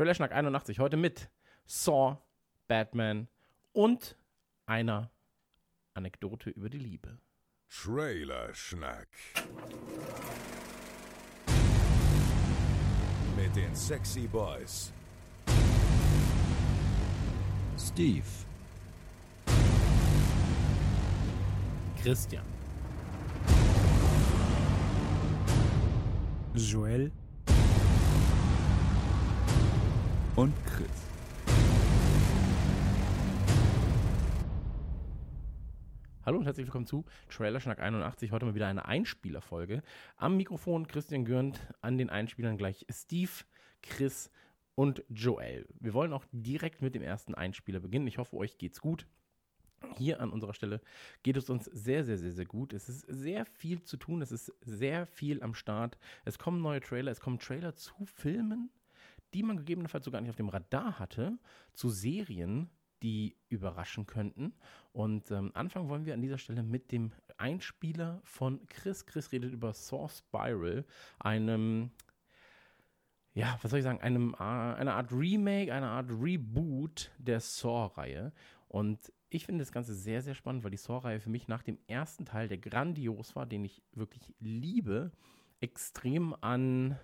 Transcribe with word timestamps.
Trailer 0.00 0.14
Schnack 0.14 0.32
81 0.32 0.78
heute 0.78 0.96
mit 0.96 1.28
Saw, 1.66 2.16
Batman 2.68 3.28
und 3.74 4.16
einer 4.64 5.10
Anekdote 5.92 6.48
über 6.48 6.70
die 6.70 6.78
Liebe. 6.78 7.18
Trailer 7.68 8.54
Schnack. 8.54 9.08
Mit 13.36 13.54
den 13.54 13.74
Sexy 13.74 14.26
Boys. 14.26 14.90
Steve, 17.76 18.24
Christian, 22.02 22.46
Joel, 26.54 27.12
und 30.40 30.54
Chris. 30.64 30.88
Hallo 36.24 36.38
und 36.38 36.46
herzlich 36.46 36.64
willkommen 36.64 36.86
zu 36.86 37.04
Trailer 37.28 37.60
Schnack 37.60 37.78
81. 37.78 38.32
Heute 38.32 38.46
mal 38.46 38.54
wieder 38.54 38.66
eine 38.66 38.86
Einspielerfolge. 38.86 39.82
Am 40.16 40.38
Mikrofon 40.38 40.86
Christian 40.86 41.26
Gürnt, 41.26 41.60
an 41.82 41.98
den 41.98 42.08
Einspielern 42.08 42.56
gleich 42.56 42.86
Steve, 42.90 43.30
Chris 43.82 44.30
und 44.76 45.04
Joel. 45.10 45.68
Wir 45.78 45.92
wollen 45.92 46.14
auch 46.14 46.24
direkt 46.32 46.80
mit 46.80 46.94
dem 46.94 47.02
ersten 47.02 47.34
Einspieler 47.34 47.80
beginnen. 47.80 48.06
Ich 48.06 48.16
hoffe, 48.16 48.34
euch 48.38 48.56
geht's 48.56 48.80
gut. 48.80 49.06
Hier 49.98 50.22
an 50.22 50.30
unserer 50.30 50.54
Stelle 50.54 50.80
geht 51.22 51.36
es 51.36 51.50
uns 51.50 51.66
sehr, 51.66 52.02
sehr, 52.02 52.16
sehr, 52.16 52.32
sehr 52.32 52.46
gut. 52.46 52.72
Es 52.72 52.88
ist 52.88 53.00
sehr 53.00 53.44
viel 53.44 53.82
zu 53.82 53.98
tun, 53.98 54.22
es 54.22 54.32
ist 54.32 54.54
sehr 54.62 55.04
viel 55.04 55.42
am 55.42 55.52
Start. 55.52 55.98
Es 56.24 56.38
kommen 56.38 56.62
neue 56.62 56.80
Trailer, 56.80 57.12
es 57.12 57.20
kommen 57.20 57.38
Trailer 57.38 57.74
zu 57.74 58.06
Filmen, 58.06 58.70
die 59.34 59.42
man 59.42 59.58
gegebenenfalls 59.58 60.04
sogar 60.04 60.20
nicht 60.20 60.30
auf 60.30 60.36
dem 60.36 60.48
Radar 60.48 60.98
hatte, 60.98 61.38
zu 61.72 61.88
Serien, 61.88 62.70
die 63.02 63.36
überraschen 63.48 64.06
könnten. 64.06 64.54
Und 64.92 65.30
ähm, 65.30 65.50
anfangen 65.54 65.88
wollen 65.88 66.04
wir 66.04 66.14
an 66.14 66.22
dieser 66.22 66.38
Stelle 66.38 66.62
mit 66.62 66.92
dem 66.92 67.12
Einspieler 67.38 68.20
von 68.24 68.66
Chris. 68.68 69.06
Chris 69.06 69.32
redet 69.32 69.52
über 69.52 69.72
Saw 69.72 70.08
Spiral, 70.08 70.84
einem, 71.18 71.90
ja, 73.32 73.58
was 73.62 73.70
soll 73.70 73.78
ich 73.78 73.84
sagen, 73.84 74.00
einem, 74.00 74.34
äh, 74.34 74.42
einer 74.42 74.94
Art 74.94 75.12
Remake, 75.12 75.72
einer 75.72 75.90
Art 75.90 76.10
Reboot 76.10 77.10
der 77.18 77.40
Saw-Reihe. 77.40 78.32
Und 78.68 79.12
ich 79.30 79.46
finde 79.46 79.62
das 79.62 79.72
Ganze 79.72 79.94
sehr, 79.94 80.22
sehr 80.22 80.34
spannend, 80.34 80.64
weil 80.64 80.70
die 80.72 80.76
Saw-Reihe 80.76 81.20
für 81.20 81.30
mich 81.30 81.48
nach 81.48 81.62
dem 81.62 81.78
ersten 81.86 82.24
Teil, 82.24 82.48
der 82.48 82.58
grandios 82.58 83.36
war, 83.36 83.46
den 83.46 83.64
ich 83.64 83.82
wirklich 83.92 84.34
liebe, 84.40 85.12
extrem 85.60 86.34
an 86.40 86.98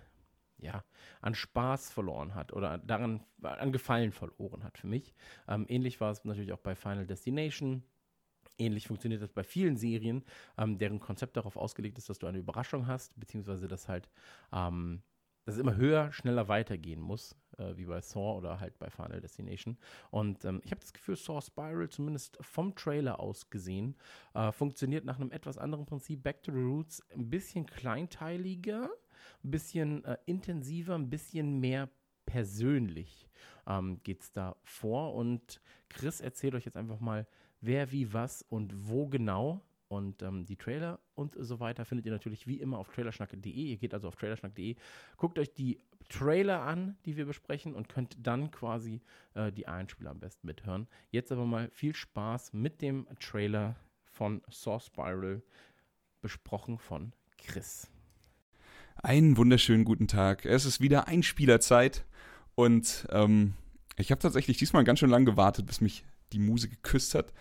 ja, 0.59 0.83
an 1.21 1.35
Spaß 1.35 1.91
verloren 1.91 2.35
hat 2.35 2.53
oder 2.53 2.77
daran 2.79 3.23
an 3.41 3.71
Gefallen 3.71 4.11
verloren 4.11 4.63
hat 4.63 4.77
für 4.77 4.87
mich. 4.87 5.13
Ähm, 5.47 5.65
ähnlich 5.69 6.01
war 6.01 6.11
es 6.11 6.23
natürlich 6.25 6.53
auch 6.53 6.59
bei 6.59 6.75
Final 6.75 7.05
Destination. 7.05 7.83
Ähnlich 8.57 8.87
funktioniert 8.87 9.21
das 9.21 9.31
bei 9.31 9.43
vielen 9.43 9.77
Serien, 9.77 10.23
ähm, 10.57 10.79
deren 10.79 10.99
Konzept 10.99 11.37
darauf 11.37 11.57
ausgelegt 11.57 11.97
ist, 11.97 12.09
dass 12.09 12.17
du 12.17 12.27
eine 12.27 12.39
Überraschung 12.39 12.87
hast, 12.87 13.19
beziehungsweise 13.19 13.67
dass 13.67 13.87
halt 13.87 14.09
ähm, 14.51 15.03
dass 15.47 15.55
es 15.55 15.61
immer 15.61 15.77
höher, 15.77 16.11
schneller 16.11 16.49
weitergehen 16.49 16.99
muss, 16.99 17.33
äh, 17.57 17.77
wie 17.77 17.85
bei 17.85 18.01
Saw 18.01 18.37
oder 18.37 18.59
halt 18.59 18.77
bei 18.79 18.89
Final 18.89 19.21
Destination. 19.21 19.77
Und 20.11 20.43
ähm, 20.43 20.59
ich 20.65 20.71
habe 20.71 20.81
das 20.81 20.91
Gefühl, 20.91 21.15
Saw 21.15 21.39
Spiral, 21.41 21.87
zumindest 21.87 22.37
vom 22.41 22.75
Trailer 22.75 23.21
aus 23.21 23.49
gesehen, 23.49 23.95
äh, 24.33 24.51
funktioniert 24.51 25.05
nach 25.05 25.15
einem 25.15 25.31
etwas 25.31 25.57
anderen 25.57 25.85
Prinzip. 25.85 26.21
Back 26.21 26.43
to 26.43 26.51
the 26.51 26.59
Roots 26.59 27.01
ein 27.11 27.29
bisschen 27.29 27.65
kleinteiliger, 27.65 28.89
ein 29.43 29.51
bisschen 29.51 30.03
äh, 30.05 30.17
intensiver, 30.25 30.95
ein 30.95 31.09
bisschen 31.09 31.59
mehr 31.59 31.89
persönlich 32.25 33.27
ähm, 33.67 34.01
geht 34.03 34.21
es 34.21 34.31
da 34.31 34.55
vor. 34.63 35.15
Und 35.15 35.61
Chris 35.89 36.21
erzählt 36.21 36.55
euch 36.55 36.65
jetzt 36.65 36.77
einfach 36.77 36.99
mal, 36.99 37.27
wer, 37.61 37.91
wie, 37.91 38.13
was 38.13 38.43
und 38.43 38.89
wo 38.89 39.07
genau. 39.07 39.61
Und 39.89 40.21
ähm, 40.21 40.45
die 40.45 40.57
Trailer 40.57 40.99
und 41.15 41.35
so 41.39 41.59
weiter 41.61 41.85
findet 41.85 42.05
ihr 42.05 42.11
natürlich 42.11 42.45
wie 42.45 42.59
immer 42.59 42.77
auf 42.77 42.89
trailerschnack.de. 42.89 43.51
Ihr 43.51 43.77
geht 43.77 43.93
also 43.93 44.09
auf 44.09 44.17
trailerschnack.de, 44.17 44.75
guckt 45.15 45.39
euch 45.39 45.53
die 45.53 45.79
Trailer 46.09 46.61
an, 46.61 46.97
die 47.05 47.15
wir 47.15 47.25
besprechen 47.25 47.73
und 47.73 47.87
könnt 47.87 48.15
dann 48.25 48.51
quasi 48.51 49.01
äh, 49.33 49.51
die 49.51 49.67
Einspieler 49.67 50.11
am 50.11 50.19
besten 50.19 50.47
mithören. 50.47 50.87
Jetzt 51.09 51.31
aber 51.31 51.45
mal 51.45 51.69
viel 51.71 51.95
Spaß 51.95 52.53
mit 52.53 52.81
dem 52.81 53.07
Trailer 53.19 53.75
von 54.05 54.41
Saw 54.49 54.79
Spiral, 54.79 55.41
besprochen 56.21 56.77
von 56.77 57.13
Chris. 57.37 57.89
Einen 59.03 59.37
wunderschönen 59.37 59.85
guten 59.85 60.07
Tag. 60.07 60.45
Es 60.45 60.65
ist 60.65 60.81
wieder 60.81 61.07
Einspielerzeit 61.07 62.03
und 62.55 63.07
ähm, 63.11 63.53
ich 63.95 64.09
habe 64.09 64.19
tatsächlich 64.19 64.57
diesmal 64.57 64.83
ganz 64.83 64.99
schön 64.99 65.11
lang 65.11 65.23
gewartet, 65.23 65.67
bis 65.67 65.81
mich 65.81 66.03
die 66.33 66.39
Musik 66.39 66.71
geküsst 66.71 67.13
hat. 67.13 67.31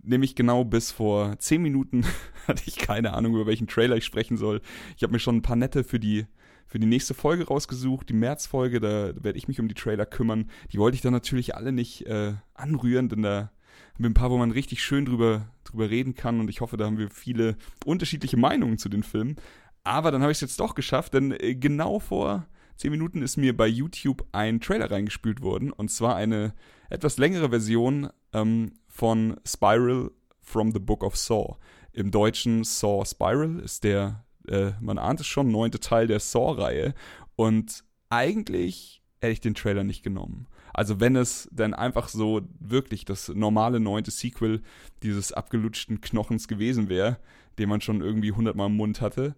Nämlich 0.00 0.36
genau 0.36 0.64
bis 0.64 0.92
vor 0.92 1.36
zehn 1.40 1.60
Minuten 1.60 2.04
hatte 2.46 2.62
ich 2.66 2.76
keine 2.76 3.14
Ahnung, 3.14 3.34
über 3.34 3.46
welchen 3.46 3.66
Trailer 3.66 3.96
ich 3.96 4.04
sprechen 4.04 4.36
soll. 4.36 4.62
Ich 4.96 5.02
habe 5.02 5.12
mir 5.12 5.18
schon 5.18 5.36
ein 5.36 5.42
paar 5.42 5.56
nette 5.56 5.82
für 5.82 5.98
die, 5.98 6.26
für 6.68 6.78
die 6.78 6.86
nächste 6.86 7.14
Folge 7.14 7.48
rausgesucht, 7.48 8.08
die 8.08 8.14
Märzfolge, 8.14 8.78
da 8.78 9.12
werde 9.20 9.38
ich 9.38 9.48
mich 9.48 9.58
um 9.58 9.66
die 9.66 9.74
Trailer 9.74 10.06
kümmern. 10.06 10.50
Die 10.72 10.78
wollte 10.78 10.94
ich 10.94 11.02
dann 11.02 11.12
natürlich 11.12 11.56
alle 11.56 11.72
nicht 11.72 12.06
äh, 12.06 12.34
anrühren, 12.54 13.08
denn 13.08 13.22
da 13.22 13.50
haben 13.94 14.04
wir 14.04 14.10
ein 14.10 14.14
paar, 14.14 14.30
wo 14.30 14.38
man 14.38 14.52
richtig 14.52 14.84
schön 14.84 15.04
drüber, 15.04 15.48
drüber 15.64 15.90
reden 15.90 16.14
kann 16.14 16.38
und 16.38 16.48
ich 16.48 16.60
hoffe, 16.60 16.76
da 16.76 16.84
haben 16.84 16.98
wir 16.98 17.10
viele 17.10 17.56
unterschiedliche 17.84 18.36
Meinungen 18.36 18.78
zu 18.78 18.88
den 18.88 19.02
Filmen. 19.02 19.36
Aber 19.84 20.10
dann 20.10 20.22
habe 20.22 20.32
ich 20.32 20.36
es 20.36 20.42
jetzt 20.42 20.60
doch 20.60 20.74
geschafft, 20.74 21.14
denn 21.14 21.32
äh, 21.32 21.54
genau 21.54 21.98
vor 21.98 22.46
zehn 22.76 22.90
Minuten 22.90 23.22
ist 23.22 23.36
mir 23.36 23.56
bei 23.56 23.66
YouTube 23.66 24.26
ein 24.32 24.60
Trailer 24.60 24.90
reingespült 24.90 25.42
worden. 25.42 25.72
Und 25.72 25.90
zwar 25.90 26.16
eine 26.16 26.54
etwas 26.90 27.18
längere 27.18 27.50
Version 27.50 28.10
ähm, 28.32 28.72
von 28.88 29.36
Spiral 29.46 30.10
from 30.40 30.72
the 30.72 30.78
Book 30.78 31.02
of 31.02 31.16
Saw. 31.16 31.56
Im 31.92 32.10
Deutschen 32.10 32.64
Saw 32.64 33.04
Spiral 33.04 33.60
ist 33.60 33.84
der, 33.84 34.24
äh, 34.48 34.72
man 34.80 34.98
ahnt 34.98 35.20
es 35.20 35.26
schon, 35.26 35.50
neunte 35.50 35.80
Teil 35.80 36.06
der 36.06 36.20
Saw-Reihe. 36.20 36.94
Und 37.36 37.84
eigentlich 38.08 39.02
hätte 39.20 39.32
ich 39.32 39.40
den 39.40 39.54
Trailer 39.54 39.84
nicht 39.84 40.02
genommen. 40.02 40.46
Also 40.74 41.00
wenn 41.00 41.16
es 41.16 41.48
dann 41.52 41.74
einfach 41.74 42.08
so 42.08 42.42
wirklich 42.58 43.04
das 43.04 43.28
normale 43.28 43.78
neunte 43.78 44.10
Sequel 44.10 44.62
dieses 45.02 45.32
abgelutschten 45.32 46.00
Knochens 46.00 46.48
gewesen 46.48 46.88
wäre, 46.88 47.18
den 47.58 47.68
man 47.68 47.80
schon 47.80 48.00
irgendwie 48.00 48.32
hundertmal 48.32 48.68
im 48.68 48.76
Mund 48.76 49.00
hatte, 49.00 49.36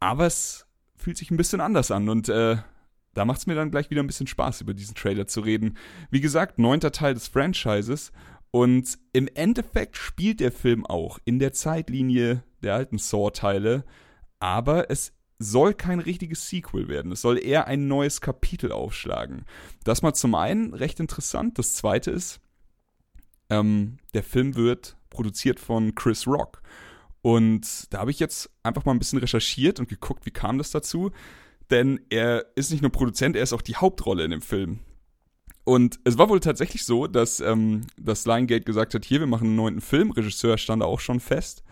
aber 0.00 0.26
es 0.26 0.66
fühlt 0.96 1.16
sich 1.16 1.30
ein 1.30 1.36
bisschen 1.36 1.60
anders 1.60 1.90
an 1.90 2.08
und 2.08 2.28
äh, 2.28 2.56
da 3.14 3.24
macht 3.24 3.38
es 3.38 3.46
mir 3.46 3.54
dann 3.54 3.70
gleich 3.70 3.90
wieder 3.90 4.02
ein 4.02 4.06
bisschen 4.06 4.26
Spaß, 4.26 4.60
über 4.60 4.74
diesen 4.74 4.94
Trailer 4.94 5.26
zu 5.26 5.40
reden. 5.40 5.78
Wie 6.10 6.20
gesagt, 6.20 6.58
neunter 6.58 6.92
Teil 6.92 7.14
des 7.14 7.28
Franchises 7.28 8.12
und 8.50 8.98
im 9.12 9.28
Endeffekt 9.34 9.96
spielt 9.96 10.40
der 10.40 10.52
Film 10.52 10.84
auch 10.84 11.18
in 11.24 11.38
der 11.38 11.52
Zeitlinie 11.52 12.42
der 12.62 12.74
alten 12.74 12.98
Saw-Teile, 12.98 13.84
aber 14.38 14.90
es 14.90 15.12
soll 15.38 15.74
kein 15.74 16.00
richtiges 16.00 16.48
Sequel 16.48 16.88
werden. 16.88 17.12
Es 17.12 17.20
soll 17.20 17.38
eher 17.38 17.66
ein 17.66 17.88
neues 17.88 18.20
Kapitel 18.20 18.72
aufschlagen. 18.72 19.44
Das 19.84 20.02
mal 20.02 20.14
zum 20.14 20.34
einen 20.34 20.72
recht 20.72 21.00
interessant. 21.00 21.58
Das 21.58 21.74
zweite 21.74 22.10
ist, 22.10 22.40
ähm, 23.50 23.98
der 24.14 24.22
Film 24.22 24.56
wird 24.56 24.96
produziert 25.10 25.60
von 25.60 25.94
Chris 25.94 26.26
Rock. 26.26 26.62
Und 27.26 27.92
da 27.92 27.98
habe 27.98 28.12
ich 28.12 28.20
jetzt 28.20 28.50
einfach 28.62 28.84
mal 28.84 28.92
ein 28.92 29.00
bisschen 29.00 29.18
recherchiert 29.18 29.80
und 29.80 29.88
geguckt, 29.88 30.26
wie 30.26 30.30
kam 30.30 30.58
das 30.58 30.70
dazu. 30.70 31.10
Denn 31.72 31.98
er 32.08 32.46
ist 32.54 32.70
nicht 32.70 32.82
nur 32.82 32.92
Produzent, 32.92 33.34
er 33.34 33.42
ist 33.42 33.52
auch 33.52 33.62
die 33.62 33.74
Hauptrolle 33.74 34.22
in 34.22 34.30
dem 34.30 34.42
Film. 34.42 34.78
Und 35.64 35.98
es 36.04 36.18
war 36.18 36.28
wohl 36.28 36.38
tatsächlich 36.38 36.84
so, 36.84 37.08
dass 37.08 37.40
ähm, 37.40 37.80
das 37.98 38.26
Liongate 38.26 38.60
gesagt 38.60 38.94
hat, 38.94 39.04
hier, 39.04 39.18
wir 39.18 39.26
machen 39.26 39.48
einen 39.48 39.56
neuen 39.56 39.80
Film. 39.80 40.12
Regisseur 40.12 40.56
stand 40.56 40.84
auch 40.84 41.00
schon 41.00 41.18
fest. 41.18 41.64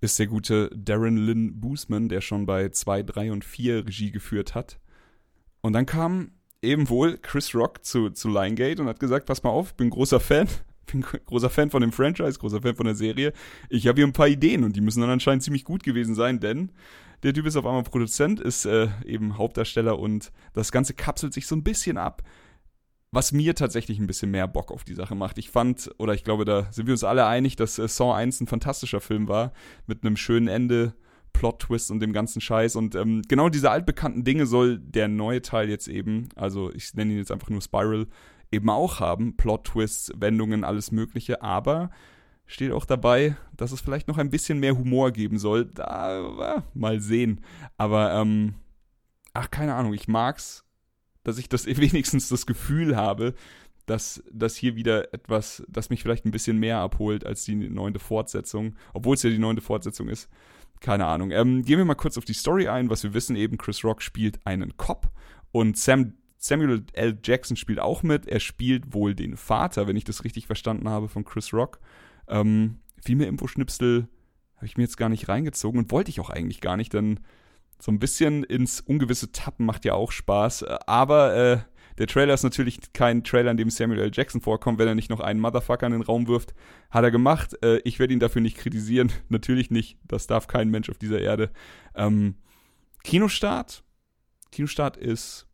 Ist 0.00 0.20
der 0.20 0.28
gute 0.28 0.70
Darren 0.72 1.16
Lynn 1.16 1.60
Boosman, 1.60 2.08
der 2.08 2.20
schon 2.20 2.46
bei 2.46 2.68
2, 2.68 3.02
3 3.02 3.32
und 3.32 3.44
4 3.44 3.86
Regie 3.86 4.12
geführt 4.12 4.54
hat. 4.54 4.78
Und 5.60 5.72
dann 5.72 5.86
kam 5.86 6.30
eben 6.62 6.88
wohl 6.88 7.18
Chris 7.18 7.52
Rock 7.52 7.84
zu, 7.84 8.10
zu 8.10 8.28
Liongate 8.28 8.80
und 8.80 8.86
hat 8.86 9.00
gesagt, 9.00 9.26
pass 9.26 9.42
mal 9.42 9.50
auf, 9.50 9.70
ich 9.70 9.74
bin 9.74 9.90
großer 9.90 10.20
Fan 10.20 10.46
bin 10.86 11.02
großer 11.02 11.50
Fan 11.50 11.70
von 11.70 11.80
dem 11.80 11.92
Franchise, 11.92 12.38
großer 12.38 12.62
Fan 12.62 12.76
von 12.76 12.86
der 12.86 12.94
Serie. 12.94 13.32
Ich 13.68 13.86
habe 13.86 13.96
hier 13.96 14.06
ein 14.06 14.12
paar 14.12 14.28
Ideen 14.28 14.64
und 14.64 14.76
die 14.76 14.80
müssen 14.80 15.00
dann 15.00 15.10
anscheinend 15.10 15.42
ziemlich 15.42 15.64
gut 15.64 15.82
gewesen 15.82 16.14
sein, 16.14 16.40
denn 16.40 16.72
der 17.22 17.32
Typ 17.32 17.46
ist 17.46 17.56
auf 17.56 17.64
einmal 17.64 17.82
Produzent, 17.82 18.38
ist 18.38 18.66
äh, 18.66 18.88
eben 19.06 19.38
Hauptdarsteller 19.38 19.98
und 19.98 20.30
das 20.52 20.72
Ganze 20.72 20.94
kapselt 20.94 21.32
sich 21.32 21.46
so 21.46 21.56
ein 21.56 21.64
bisschen 21.64 21.96
ab. 21.96 22.22
Was 23.12 23.32
mir 23.32 23.54
tatsächlich 23.54 23.98
ein 23.98 24.08
bisschen 24.08 24.30
mehr 24.30 24.48
Bock 24.48 24.72
auf 24.72 24.82
die 24.84 24.94
Sache 24.94 25.14
macht. 25.14 25.38
Ich 25.38 25.48
fand, 25.48 25.90
oder 25.98 26.14
ich 26.14 26.24
glaube, 26.24 26.44
da 26.44 26.66
sind 26.72 26.86
wir 26.86 26.92
uns 26.92 27.04
alle 27.04 27.26
einig, 27.26 27.56
dass 27.56 27.78
äh, 27.78 27.88
Saw 27.88 28.12
1 28.12 28.40
ein 28.40 28.46
fantastischer 28.46 29.00
Film 29.00 29.28
war, 29.28 29.52
mit 29.86 30.04
einem 30.04 30.16
schönen 30.16 30.48
Ende, 30.48 30.94
Plot-Twist 31.32 31.90
und 31.90 32.00
dem 32.00 32.12
ganzen 32.12 32.40
Scheiß. 32.40 32.76
Und 32.76 32.94
ähm, 32.94 33.22
genau 33.28 33.48
diese 33.50 33.70
altbekannten 33.70 34.24
Dinge 34.24 34.46
soll 34.46 34.78
der 34.78 35.08
neue 35.08 35.42
Teil 35.42 35.68
jetzt 35.68 35.88
eben, 35.88 36.28
also 36.34 36.72
ich 36.72 36.94
nenne 36.94 37.12
ihn 37.12 37.18
jetzt 37.18 37.30
einfach 37.30 37.50
nur 37.50 37.62
Spiral, 37.62 38.06
eben 38.54 38.70
auch 38.70 39.00
haben. 39.00 39.36
Plot-Twists, 39.36 40.12
Wendungen, 40.16 40.64
alles 40.64 40.92
Mögliche. 40.92 41.42
Aber 41.42 41.90
steht 42.46 42.72
auch 42.72 42.84
dabei, 42.84 43.36
dass 43.56 43.72
es 43.72 43.80
vielleicht 43.80 44.08
noch 44.08 44.18
ein 44.18 44.30
bisschen 44.30 44.60
mehr 44.60 44.78
Humor 44.78 45.10
geben 45.10 45.38
soll. 45.38 45.66
Da, 45.66 46.64
mal 46.74 47.00
sehen. 47.00 47.40
Aber, 47.76 48.12
ähm, 48.14 48.54
ach, 49.32 49.50
keine 49.50 49.74
Ahnung, 49.74 49.94
ich 49.94 50.08
mag's 50.08 50.64
dass 51.24 51.38
ich 51.38 51.48
das 51.48 51.66
wenigstens 51.66 52.28
das 52.28 52.46
Gefühl 52.46 52.96
habe, 52.96 53.34
dass 53.86 54.22
das 54.32 54.56
hier 54.56 54.76
wieder 54.76 55.12
etwas, 55.12 55.62
das 55.68 55.90
mich 55.90 56.02
vielleicht 56.02 56.24
ein 56.24 56.30
bisschen 56.30 56.58
mehr 56.58 56.78
abholt 56.78 57.26
als 57.26 57.44
die 57.44 57.56
neunte 57.56 57.98
Fortsetzung, 57.98 58.76
obwohl 58.94 59.14
es 59.14 59.22
ja 59.22 59.30
die 59.30 59.38
neunte 59.38 59.60
Fortsetzung 59.60 60.08
ist. 60.08 60.30
Keine 60.80 61.06
Ahnung. 61.06 61.30
Ähm, 61.30 61.62
gehen 61.62 61.78
wir 61.78 61.84
mal 61.84 61.94
kurz 61.94 62.16
auf 62.16 62.24
die 62.24 62.34
Story 62.34 62.68
ein. 62.68 62.90
Was 62.90 63.02
wir 63.02 63.14
wissen 63.14 63.36
eben, 63.36 63.58
Chris 63.58 63.84
Rock 63.84 64.02
spielt 64.02 64.46
einen 64.46 64.76
Cop 64.76 65.10
und 65.50 65.78
Sam, 65.78 66.14
Samuel 66.44 66.84
L. 66.92 67.18
Jackson 67.24 67.56
spielt 67.56 67.80
auch 67.80 68.02
mit. 68.02 68.28
Er 68.28 68.38
spielt 68.38 68.92
wohl 68.92 69.14
den 69.14 69.38
Vater, 69.38 69.86
wenn 69.86 69.96
ich 69.96 70.04
das 70.04 70.24
richtig 70.24 70.46
verstanden 70.46 70.90
habe, 70.90 71.08
von 71.08 71.24
Chris 71.24 71.54
Rock. 71.54 71.80
Ähm, 72.28 72.80
viel 73.02 73.16
mehr 73.16 73.28
Infoschnipsel 73.28 74.08
habe 74.56 74.66
ich 74.66 74.76
mir 74.76 74.82
jetzt 74.82 74.98
gar 74.98 75.08
nicht 75.08 75.26
reingezogen 75.26 75.80
und 75.80 75.90
wollte 75.90 76.10
ich 76.10 76.20
auch 76.20 76.28
eigentlich 76.28 76.60
gar 76.60 76.76
nicht, 76.76 76.92
denn 76.92 77.20
so 77.80 77.90
ein 77.90 77.98
bisschen 77.98 78.44
ins 78.44 78.82
ungewisse 78.82 79.32
Tappen 79.32 79.64
macht 79.64 79.86
ja 79.86 79.94
auch 79.94 80.12
Spaß. 80.12 80.64
Aber 80.64 81.34
äh, 81.34 81.58
der 81.96 82.08
Trailer 82.08 82.34
ist 82.34 82.42
natürlich 82.42 82.92
kein 82.92 83.24
Trailer, 83.24 83.50
in 83.50 83.56
dem 83.56 83.70
Samuel 83.70 84.00
L. 84.00 84.10
Jackson 84.12 84.42
vorkommt, 84.42 84.78
wenn 84.78 84.88
er 84.88 84.94
nicht 84.94 85.08
noch 85.08 85.20
einen 85.20 85.40
Motherfucker 85.40 85.86
in 85.86 85.92
den 85.92 86.02
Raum 86.02 86.28
wirft. 86.28 86.52
Hat 86.90 87.04
er 87.04 87.10
gemacht. 87.10 87.56
Äh, 87.64 87.78
ich 87.84 87.98
werde 87.98 88.12
ihn 88.12 88.20
dafür 88.20 88.42
nicht 88.42 88.58
kritisieren. 88.58 89.10
natürlich 89.30 89.70
nicht. 89.70 89.96
Das 90.06 90.26
darf 90.26 90.46
kein 90.46 90.68
Mensch 90.68 90.90
auf 90.90 90.98
dieser 90.98 91.22
Erde. 91.22 91.50
Ähm, 91.94 92.34
Kinostart. 93.02 93.82
Kinostart 94.52 94.98
ist, 94.98 95.48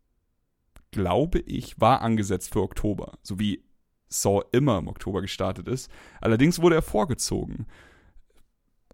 glaube 0.91 1.39
ich, 1.39 1.79
war 1.79 2.01
angesetzt 2.01 2.53
für 2.53 2.61
Oktober. 2.61 3.17
So 3.23 3.39
wie 3.39 3.63
Saw 4.09 4.43
immer 4.51 4.77
im 4.77 4.87
Oktober 4.87 5.21
gestartet 5.21 5.67
ist. 5.67 5.89
Allerdings 6.19 6.61
wurde 6.61 6.75
er 6.75 6.81
vorgezogen. 6.81 7.65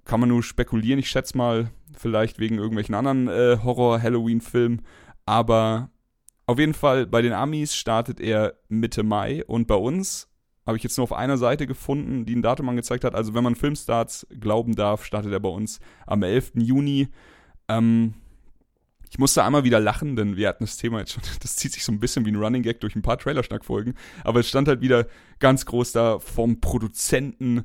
Kann 0.06 0.20
man 0.20 0.30
nur 0.30 0.44
spekulieren. 0.44 1.00
Ich 1.00 1.10
schätze 1.10 1.38
mal, 1.38 1.72
vielleicht 1.98 2.40
wegen 2.40 2.58
irgendwelchen 2.58 2.96
anderen 2.96 3.28
äh, 3.28 3.58
Horror-Halloween-Filmen. 3.62 4.84
Aber 5.26 5.90
auf 6.46 6.60
jeden 6.60 6.74
Fall, 6.74 7.06
bei 7.06 7.22
den 7.22 7.34
Amis 7.34 7.76
startet 7.76 8.22
er 8.22 8.54
Mitte 8.70 9.04
Mai 9.04 9.44
und 9.46 9.68
bei 9.68 9.76
uns 9.76 10.30
habe 10.66 10.78
ich 10.78 10.84
jetzt 10.84 10.98
nur 10.98 11.04
auf 11.04 11.14
einer 11.14 11.38
Seite 11.38 11.66
gefunden, 11.66 12.26
die 12.26 12.36
ein 12.36 12.42
Datum 12.42 12.70
angezeigt 12.70 13.04
hat. 13.06 13.16
Also 13.16 13.34
wenn 13.34 13.44
man 13.44 13.56
Filmstarts 13.56 14.28
glauben 14.30 14.76
darf, 14.76 15.04
startet 15.04 15.32
er 15.32 15.40
bei 15.40 15.50
uns 15.50 15.80
am 16.06 16.24
11. 16.24 16.54
Juni. 16.56 17.08
Ähm, 17.70 18.14
ich 19.10 19.20
musste 19.20 19.44
einmal 19.44 19.64
wieder 19.64 19.80
lachen, 19.80 20.16
denn 20.16 20.36
wir 20.36 20.48
hatten 20.50 20.64
das 20.64 20.78
Thema 20.78 21.00
jetzt 21.00 21.14
schon, 21.14 21.24
das 21.42 21.56
zieht 21.56 21.74
sich 21.74 21.84
so 21.84 21.92
ein 21.92 22.00
bisschen 22.00 22.26
wie 22.26 22.32
ein 22.32 22.36
Running 22.36 22.64
Gag 22.64 22.82
durch 22.82 22.96
ein 22.96 23.02
paar 23.02 23.18
Trailerschnackfolgen. 23.18 23.96
Aber 24.24 24.40
es 24.40 24.50
stand 24.50 24.68
halt 24.68 24.82
wieder 24.82 25.08
ganz 25.40 25.66
groß 25.66 25.92
da 25.92 26.20
vom 26.20 26.60
Produzenten 26.60 27.64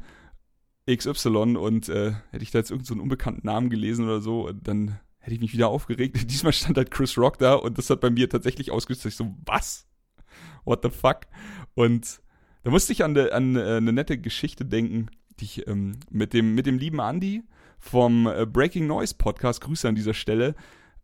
XY 0.91 1.57
und 1.57 1.89
äh, 1.89 2.13
hätte 2.31 2.43
ich 2.43 2.51
da 2.51 2.59
jetzt 2.59 2.71
irgendeinen 2.71 2.99
so 2.99 3.03
unbekannten 3.03 3.47
Namen 3.47 3.71
gelesen 3.71 4.05
oder 4.05 4.21
so, 4.21 4.51
dann 4.53 4.99
hätte 5.19 5.35
ich 5.35 5.41
mich 5.41 5.53
wieder 5.53 5.69
aufgeregt. 5.69 6.19
Diesmal 6.31 6.53
stand 6.53 6.77
halt 6.77 6.91
Chris 6.91 7.17
Rock 7.17 7.39
da 7.39 7.55
und 7.55 7.79
das 7.79 7.91
hat 7.91 8.01
bei 8.01 8.11
mir 8.11 8.29
tatsächlich 8.29 8.71
ausgelöst. 8.71 9.07
Ich 9.07 9.17
so, 9.17 9.35
was? 9.45 9.87
What 10.65 10.81
the 10.83 10.91
fuck? 10.91 11.21
Und 11.75 12.21
da 12.65 12.71
musste 12.71 12.93
ich 12.93 13.05
an, 13.05 13.15
de, 13.15 13.31
an 13.31 13.57
äh, 13.57 13.77
eine 13.77 13.93
nette 13.93 14.19
Geschichte 14.19 14.65
denken, 14.65 15.09
die 15.41 15.45
ich 15.45 15.67
ähm, 15.67 15.99
mit, 16.11 16.33
dem, 16.33 16.55
mit 16.55 16.67
dem 16.67 16.79
lieben 16.79 17.01
Andy 17.01 17.43
vom 17.79 18.27
äh, 18.27 18.47
Breaking 18.47 18.87
Noise 18.87 19.15
Podcast, 19.17 19.61
Grüße 19.61 19.89
an 19.89 19.95
dieser 19.95 20.15
Stelle, 20.15 20.55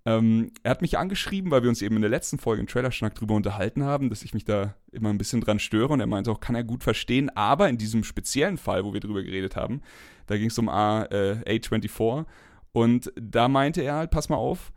ähm, 0.08 0.52
er 0.62 0.70
hat 0.70 0.80
mich 0.80 0.96
angeschrieben, 0.96 1.50
weil 1.50 1.62
wir 1.62 1.68
uns 1.68 1.82
eben 1.82 1.96
in 1.96 2.00
der 2.00 2.10
letzten 2.10 2.38
Folge 2.38 2.60
im 2.60 2.66
Trailerschnack 2.66 3.14
drüber 3.14 3.34
unterhalten 3.34 3.84
haben, 3.84 4.08
dass 4.08 4.22
ich 4.22 4.32
mich 4.32 4.46
da 4.46 4.74
immer 4.90 5.10
ein 5.10 5.18
bisschen 5.18 5.42
dran 5.42 5.58
störe 5.58 5.92
und 5.92 6.00
er 6.00 6.06
meinte 6.06 6.30
auch, 6.30 6.40
kann 6.40 6.54
er 6.54 6.64
gut 6.64 6.82
verstehen, 6.82 7.28
aber 7.36 7.68
in 7.68 7.76
diesem 7.76 8.04
speziellen 8.04 8.56
Fall, 8.56 8.84
wo 8.84 8.94
wir 8.94 9.00
drüber 9.00 9.22
geredet 9.22 9.54
haben, 9.54 9.82
da 10.26 10.38
ging 10.38 10.48
es 10.48 10.58
um 10.58 10.70
A, 10.70 11.04
äh, 11.04 11.58
A24 11.58 12.24
und 12.72 13.12
da 13.20 13.48
meinte 13.48 13.82
er 13.82 13.96
halt, 13.96 14.10
pass 14.10 14.30
mal 14.30 14.36
auf, 14.36 14.72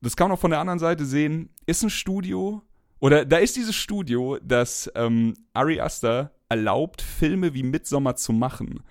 das 0.00 0.16
kann 0.16 0.28
man 0.28 0.36
auch 0.36 0.40
von 0.40 0.50
der 0.50 0.60
anderen 0.60 0.80
Seite 0.80 1.04
sehen, 1.04 1.50
ist 1.66 1.84
ein 1.84 1.90
Studio, 1.90 2.62
oder 2.98 3.24
da 3.24 3.38
ist 3.38 3.56
dieses 3.56 3.74
Studio, 3.76 4.38
das 4.42 4.90
ähm, 4.94 5.34
Ari 5.54 5.80
Aster 5.80 6.32
erlaubt, 6.48 7.02
Filme 7.02 7.52
wie 7.54 7.64
Midsommar 7.64 8.14
zu 8.14 8.32
machen. 8.32 8.84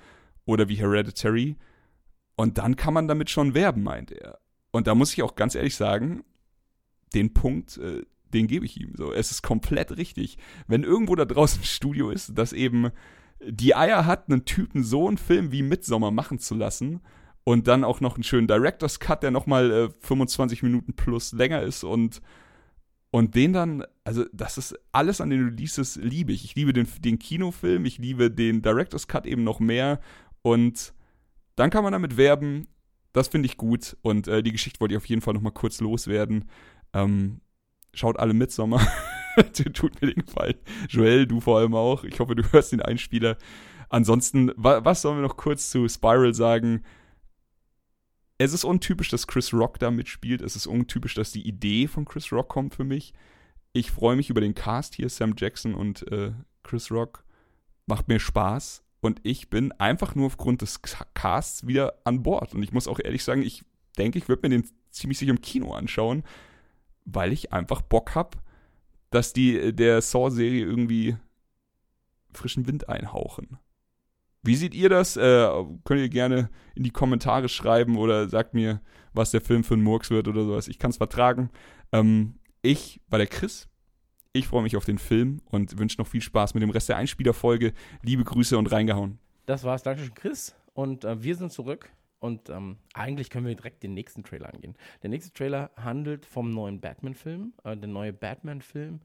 Oder 0.44 0.68
wie 0.68 0.76
Hereditary. 0.76 1.56
Und 2.36 2.58
dann 2.58 2.76
kann 2.76 2.94
man 2.94 3.08
damit 3.08 3.30
schon 3.30 3.54
werben, 3.54 3.84
meint 3.84 4.12
er. 4.12 4.40
Und 4.72 4.88
da 4.88 4.96
muss 4.96 5.14
ich 5.14 5.24
auch 5.24 5.36
ganz 5.36 5.56
ehrlich 5.56 5.76
sagen, 5.76 6.24
den 7.14 7.34
Punkt, 7.34 7.78
äh, 7.78 8.04
den 8.34 8.48
gebe 8.48 8.66
ich 8.66 8.80
ihm. 8.80 8.94
So, 8.96 9.12
es 9.12 9.32
ist 9.32 9.42
komplett 9.42 9.98
richtig. 9.98 10.38
Wenn 10.68 10.84
irgendwo 10.84 11.16
da 11.16 11.26
draußen 11.26 11.62
ein 11.62 11.66
Studio 11.66 12.10
ist, 12.10 12.38
das 12.38 12.54
eben 12.54 12.92
die 13.44 13.76
Eier 13.76 14.06
hat, 14.06 14.30
einen 14.30 14.46
Typen 14.46 14.84
so 14.84 15.08
einen 15.08 15.18
Film 15.18 15.52
wie 15.52 15.64
Midsommar 15.64 16.12
machen 16.12 16.40
zu 16.40 16.56
lassen 16.56 17.02
und 17.44 17.68
dann 17.68 17.84
auch 17.84 18.02
noch 18.02 18.16
einen 18.16 18.24
schönen 18.24 18.48
Director's 18.48 19.00
Cut, 19.00 19.24
der 19.24 19.32
nochmal 19.32 19.72
äh, 19.72 19.90
25 20.00 20.64
Minuten 20.64 20.94
plus 20.94 21.34
länger 21.34 21.62
ist 21.62 21.84
und 21.84 22.22
und 23.14 23.36
den 23.36 23.52
dann, 23.52 23.84
also 24.06 24.24
das 24.32 24.58
ist 24.58 24.74
alles 24.94 25.20
an 25.20 25.30
den 25.30 25.44
Releases 25.44 25.98
liebe 25.98 26.32
ich. 26.32 26.46
Ich 26.46 26.56
liebe 26.56 26.72
den, 26.72 26.88
den 27.00 27.20
Kinofilm, 27.20 27.84
ich 27.84 27.98
liebe 27.98 28.32
den 28.32 28.62
Director's 28.62 29.08
Cut 29.08 29.26
eben 29.26 29.44
noch 29.44 29.60
mehr 29.60 30.00
und 30.42 30.94
dann 31.58 31.70
kann 31.70 31.84
man 31.84 31.92
damit 31.92 32.16
werben. 32.16 32.68
Das 33.14 33.28
finde 33.28 33.48
ich 33.48 33.58
gut 33.58 33.98
und 34.02 34.28
äh, 34.28 34.42
die 34.42 34.52
Geschichte 34.52 34.80
wollte 34.80 34.94
ich 34.94 34.98
auf 34.98 35.06
jeden 35.06 35.22
Fall 35.22 35.34
nochmal 35.34 35.52
kurz 35.52 35.82
loswerden. 35.82 36.50
Ähm, 36.94 37.42
schaut 37.94 38.20
alle 38.20 38.34
Midsommar. 38.34 38.86
Tut 39.74 40.02
mir 40.02 40.14
den 40.14 40.26
Gefallen. 40.26 40.56
Joel, 40.90 41.26
du 41.26 41.40
vor 41.40 41.60
allem 41.60 41.76
auch. 41.76 42.04
Ich 42.04 42.20
hoffe, 42.20 42.36
du 42.36 42.44
hörst 42.52 42.72
den 42.72 42.82
Einspieler. 42.82 43.38
Ansonsten, 43.90 44.52
wa 44.56 44.84
was 44.84 45.02
sollen 45.02 45.18
wir 45.18 45.28
noch 45.28 45.38
kurz 45.38 45.70
zu 45.70 45.88
Spiral 45.88 46.34
sagen? 46.34 46.84
es 48.44 48.54
ist 48.54 48.64
untypisch, 48.64 49.10
dass 49.10 49.28
Chris 49.28 49.54
Rock 49.54 49.78
da 49.78 49.92
mitspielt. 49.92 50.42
Es 50.42 50.56
ist 50.56 50.66
untypisch, 50.66 51.14
dass 51.14 51.32
die 51.32 51.48
Idee 51.48 51.88
von 51.88 52.06
Chris 52.06 52.32
Rock 52.32 52.50
kommt 52.50 52.74
für 52.74 52.84
mich. 52.84 53.14
Ich 53.72 53.92
freue 53.92 54.16
mich 54.16 54.32
über 54.32 54.42
den 54.42 54.56
Cast 54.56 54.96
hier, 54.96 55.10
Sam 55.10 55.36
Jackson 55.38 55.76
und 55.76 56.12
äh, 56.12 56.32
Chris 56.64 56.92
Rock. 56.92 57.24
Macht 57.86 58.08
mir 58.08 58.20
Spaß. 58.20 58.84
Und 59.02 59.20
ich 59.24 59.50
bin 59.50 59.72
einfach 59.74 60.16
nur 60.16 60.28
aufgrund 60.28 60.62
des 60.62 60.82
Casts 61.14 61.68
wieder 61.68 61.96
an 62.04 62.24
Bord. 62.24 62.54
Und 62.54 62.64
ich 62.64 62.72
muss 62.72 62.88
auch 62.88 63.00
ehrlich 63.04 63.24
sagen, 63.24 63.42
ich 63.42 63.64
denke, 63.98 64.20
ich 64.20 64.30
würde 64.30 64.48
mir 64.48 64.56
den 64.56 64.70
ziemlich 64.92 65.18
sicher 65.18 65.32
im 65.32 65.42
Kino 65.42 65.74
anschauen, 65.74 66.24
weil 67.06 67.34
ich 67.34 67.52
einfach 67.52 67.82
Bock 67.82 68.16
habe, 68.16 68.38
dass 69.10 69.34
die 69.34 69.58
äh, 69.58 69.74
der 69.74 70.02
Saw-Serie 70.02 70.64
irgendwie 70.64 71.18
frischen 72.32 72.68
Wind 72.68 72.90
einhauchen. 72.90 73.58
Wie 74.44 74.56
seht 74.56 74.74
ihr 74.74 74.90
das? 74.90 75.18
Äh, 75.18 75.48
könnt 75.84 76.02
ihr 76.02 76.10
gerne 76.10 76.50
in 76.76 76.84
die 76.84 76.90
Kommentare 76.92 77.50
schreiben 77.50 77.98
oder 77.98 78.30
sagt 78.30 78.54
mir, 78.54 78.82
was 79.14 79.32
der 79.32 79.42
Film 79.42 79.64
für 79.64 79.76
ein 79.76 79.84
Murks 79.84 80.10
wird 80.10 80.28
oder 80.28 80.46
sowas. 80.46 80.68
Ich 80.68 80.80
kann 80.80 80.92
es 80.92 80.98
vertragen. 80.98 81.50
Ähm, 81.92 82.36
ich 82.62 83.02
war 83.08 83.20
der 83.20 83.28
Chris. 83.28 83.68
Ich 84.34 84.48
freue 84.48 84.64
mich 84.64 84.78
auf 84.78 84.86
den 84.86 84.98
Film 84.98 85.42
und 85.50 85.78
wünsche 85.78 85.98
noch 85.98 86.08
viel 86.08 86.22
Spaß 86.22 86.54
mit 86.54 86.64
dem 86.64 86.70
Rest 86.70 86.88
der 86.88 86.96
Einspielerfolge. 86.96 87.74
Liebe 88.02 88.24
Grüße 88.24 88.58
und 88.58 88.72
reingehauen. 88.72 89.20
Das 89.46 89.66
war's. 89.66 89.84
Dankeschön, 89.84 90.14
Chris. 90.14 90.56
Und 90.74 91.04
äh, 91.04 91.22
wir 91.22 91.36
sind 91.36 91.52
zurück. 91.52 91.92
Und 92.20 92.50
ähm, 92.50 92.78
eigentlich 92.94 93.30
können 93.30 93.46
wir 93.46 93.56
direkt 93.56 93.84
den 93.84 93.94
nächsten 93.94 94.24
Trailer 94.24 94.54
angehen. 94.54 94.78
Der 95.04 95.10
nächste 95.10 95.34
Trailer 95.34 95.72
handelt 95.76 96.26
vom 96.26 96.50
neuen 96.50 96.80
Batman-Film. 96.80 97.54
Äh, 97.66 97.76
der 97.76 97.90
neue 97.90 98.14
Batman-Film 98.14 99.02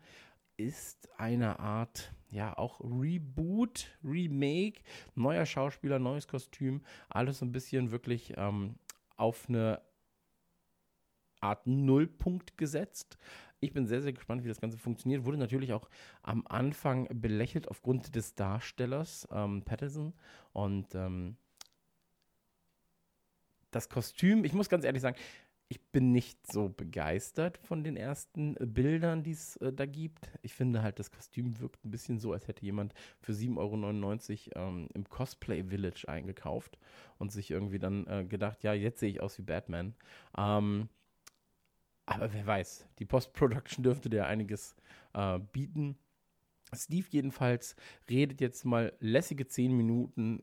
ist 0.58 1.08
eine 1.18 1.58
Art, 1.58 2.12
ja, 2.30 2.56
auch 2.56 2.78
Reboot, 2.80 3.88
Remake, 4.04 4.82
neuer 5.16 5.44
Schauspieler, 5.44 5.98
neues 5.98 6.28
Kostüm, 6.28 6.82
alles 7.08 7.38
so 7.38 7.46
ein 7.46 7.52
bisschen 7.52 7.90
wirklich 7.90 8.34
ähm, 8.36 8.76
auf 9.16 9.48
eine 9.48 9.80
Art 11.40 11.66
Nullpunkt 11.66 12.56
gesetzt. 12.56 13.18
Ich 13.60 13.72
bin 13.72 13.86
sehr, 13.86 14.02
sehr 14.02 14.12
gespannt, 14.12 14.44
wie 14.44 14.48
das 14.48 14.60
Ganze 14.60 14.78
funktioniert. 14.78 15.24
Wurde 15.24 15.38
natürlich 15.38 15.72
auch 15.72 15.88
am 16.22 16.46
Anfang 16.46 17.08
belächelt 17.20 17.68
aufgrund 17.68 18.14
des 18.14 18.34
Darstellers 18.34 19.26
ähm, 19.32 19.62
Patterson 19.62 20.12
und 20.52 20.94
ähm, 20.94 21.36
das 23.70 23.88
Kostüm, 23.88 24.44
ich 24.44 24.52
muss 24.52 24.68
ganz 24.68 24.84
ehrlich 24.84 25.02
sagen, 25.02 25.16
ich 25.68 25.80
bin 25.90 26.12
nicht 26.12 26.46
so 26.50 26.68
begeistert 26.68 27.58
von 27.58 27.82
den 27.82 27.96
ersten 27.96 28.54
Bildern, 28.54 29.24
die 29.24 29.32
es 29.32 29.56
äh, 29.56 29.72
da 29.72 29.84
gibt. 29.84 30.30
Ich 30.42 30.54
finde 30.54 30.82
halt, 30.82 30.98
das 30.98 31.10
Kostüm 31.10 31.58
wirkt 31.60 31.84
ein 31.84 31.90
bisschen 31.90 32.20
so, 32.20 32.32
als 32.32 32.46
hätte 32.46 32.64
jemand 32.64 32.94
für 33.20 33.32
7,99 33.32 34.54
Euro 34.54 34.68
ähm, 34.68 34.88
im 34.94 35.08
Cosplay 35.08 35.64
Village 35.64 36.04
eingekauft 36.06 36.78
und 37.18 37.32
sich 37.32 37.50
irgendwie 37.50 37.80
dann 37.80 38.06
äh, 38.06 38.24
gedacht, 38.24 38.62
ja, 38.62 38.74
jetzt 38.74 39.00
sehe 39.00 39.10
ich 39.10 39.20
aus 39.20 39.38
wie 39.38 39.42
Batman. 39.42 39.94
Ähm, 40.38 40.88
aber 42.06 42.32
wer 42.32 42.46
weiß, 42.46 42.86
die 42.98 43.04
Post-Production 43.04 43.82
dürfte 43.82 44.08
dir 44.08 44.26
einiges 44.26 44.76
äh, 45.12 45.38
bieten. 45.52 45.98
Steve 46.74 47.06
jedenfalls 47.10 47.76
redet 48.08 48.40
jetzt 48.40 48.64
mal 48.64 48.92
lässige 49.00 49.46
10 49.46 49.76
Minuten 49.76 50.42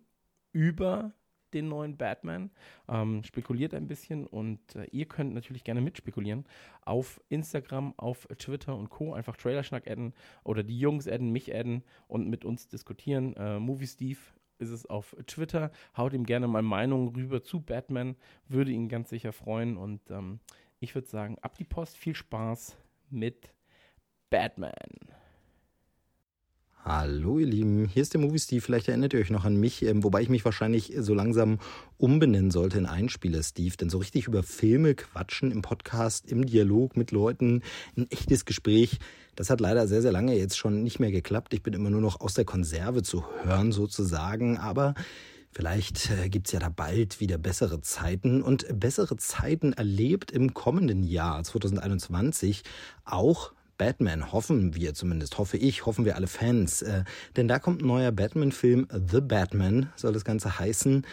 über 0.52 1.14
den 1.54 1.68
neuen 1.68 1.98
Batman, 1.98 2.52
ähm, 2.90 3.24
spekuliert 3.24 3.74
ein 3.74 3.88
bisschen 3.88 4.26
und 4.26 4.76
äh, 4.76 4.86
ihr 4.92 5.06
könnt 5.06 5.34
natürlich 5.34 5.64
gerne 5.64 5.82
mitspekulieren 5.82 6.46
auf 6.82 7.22
Instagram, 7.30 7.94
auf 7.98 8.28
Twitter 8.38 8.76
und 8.76 8.90
Co. 8.90 9.14
Einfach 9.14 9.38
Trailerschnack 9.38 9.90
adden 9.90 10.14
oder 10.44 10.64
die 10.64 10.80
Jungs 10.80 11.08
adden, 11.08 11.32
mich 11.32 11.54
adden 11.54 11.84
und 12.08 12.28
mit 12.28 12.44
uns 12.44 12.68
diskutieren. 12.68 13.36
Äh, 13.36 13.60
Movie 13.60 13.88
Steve 13.88 14.20
ist 14.58 14.70
es 14.70 14.86
auf 14.86 15.16
Twitter. 15.28 15.72
Haut 15.96 16.14
ihm 16.14 16.26
gerne 16.26 16.48
mal 16.48 16.62
Meinungen 16.62 17.10
rüber 17.10 17.44
zu 17.44 17.62
Batman, 17.62 18.16
würde 18.48 18.72
ihn 18.72 18.90
ganz 18.90 19.10
sicher 19.10 19.34
freuen 19.34 19.78
und 19.78 20.10
ähm, 20.10 20.40
ich 20.84 20.96
würde 20.96 21.08
sagen, 21.08 21.38
ab 21.42 21.58
die 21.58 21.64
Post, 21.64 21.96
viel 21.96 22.14
Spaß 22.14 22.76
mit 23.10 23.54
Batman. 24.30 24.74
Hallo 26.84 27.40
ihr 27.40 27.48
Lieben, 27.48 27.88
hier 27.88 28.02
ist 28.02 28.14
der 28.14 28.20
Movie 28.20 28.40
Steve. 28.40 28.60
Vielleicht 28.60 28.90
erinnert 28.90 29.14
ihr 29.14 29.22
euch 29.22 29.30
noch 29.30 29.46
an 29.46 29.56
mich, 29.56 29.86
ähm, 29.86 30.04
wobei 30.04 30.22
ich 30.22 30.28
mich 30.28 30.44
wahrscheinlich 30.44 30.92
so 30.98 31.14
langsam 31.14 31.60
umbenennen 31.98 32.52
sollte 32.52 32.78
in 32.80 32.86
Einspieler 32.86 33.42
Steve. 33.42 33.78
Denn 33.78 33.90
so 33.90 34.00
richtig 34.00 34.28
über 34.28 34.44
Filme 34.44 34.94
quatschen 34.94 35.52
im 35.52 35.62
Podcast, 35.62 36.30
im 36.30 36.46
Dialog 36.46 36.98
mit 36.98 37.12
Leuten, 37.12 37.62
ein 37.96 38.12
echtes 38.12 38.44
Gespräch, 38.44 39.00
das 39.38 39.50
hat 39.50 39.62
leider 39.62 39.88
sehr, 39.88 40.02
sehr 40.02 40.12
lange 40.12 40.36
jetzt 40.36 40.58
schon 40.58 40.84
nicht 40.84 41.00
mehr 41.00 41.12
geklappt. 41.12 41.54
Ich 41.54 41.64
bin 41.64 41.74
immer 41.74 41.90
nur 41.90 42.02
noch 42.02 42.20
aus 42.20 42.34
der 42.34 42.44
Konserve 42.44 43.04
zu 43.04 43.24
hören 43.44 43.72
sozusagen. 43.72 44.58
Aber 44.58 44.96
Vielleicht 45.54 46.10
äh, 46.10 46.30
gibt's 46.30 46.52
ja 46.52 46.60
da 46.60 46.70
bald 46.70 47.20
wieder 47.20 47.38
bessere 47.38 47.80
Zeiten 47.80 48.42
und 48.42 48.66
bessere 48.80 49.18
Zeiten 49.18 49.74
erlebt 49.74 50.32
im 50.32 50.56
kommenden 50.56 51.04
Jahr 51.04 51.44
2021 51.44 52.64
auch 53.06 53.54
Batman, 53.78 54.32
hoffen 54.32 54.76
wir 54.76 54.94
zumindest, 54.94 55.38
hoffe 55.38 55.58
ich, 55.58 55.86
hoffen 55.86 56.06
wir 56.06 56.16
alle 56.16 56.28
Fans. 56.28 56.82
Äh, 56.82 57.04
denn 57.36 57.48
da 57.48 57.60
kommt 57.60 57.82
ein 57.82 57.88
neuer 57.88 58.12
Batman-Film, 58.12 58.88
The 58.90 59.22
Batman 59.22 59.92
soll 59.96 60.14
das 60.14 60.26
Ganze 60.26 60.58
heißen. 60.58 61.06